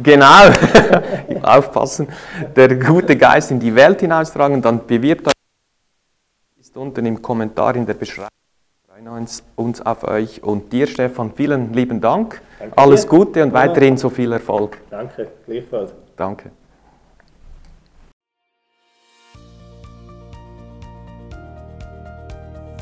genau, 0.00 0.50
aufpassen, 1.42 2.08
der 2.54 2.76
gute 2.76 3.16
Geist 3.16 3.50
in 3.50 3.58
die 3.58 3.74
Welt 3.74 4.00
hinaustragen, 4.00 4.62
dann 4.62 4.86
bewirbt 4.86 5.26
euch, 5.26 5.32
ist 6.60 6.76
unten 6.76 7.04
im 7.06 7.20
Kommentar 7.20 7.74
in 7.74 7.86
der 7.86 7.94
Beschreibung. 7.94 8.28
Wir 8.86 8.94
freuen 8.94 9.08
uns, 9.08 9.42
uns 9.56 9.80
auf 9.84 10.04
euch 10.04 10.42
und 10.44 10.72
dir, 10.72 10.86
Stefan, 10.86 11.32
vielen 11.34 11.72
lieben 11.72 12.00
Dank. 12.00 12.40
Danke 12.60 12.78
Alles 12.78 13.02
dir. 13.02 13.08
Gute 13.08 13.42
und 13.42 13.52
weiterhin 13.52 13.96
so 13.96 14.10
viel 14.10 14.30
Erfolg. 14.30 14.78
Danke, 14.90 15.26
gleichfalls. 15.44 15.92
Danke. 16.16 16.52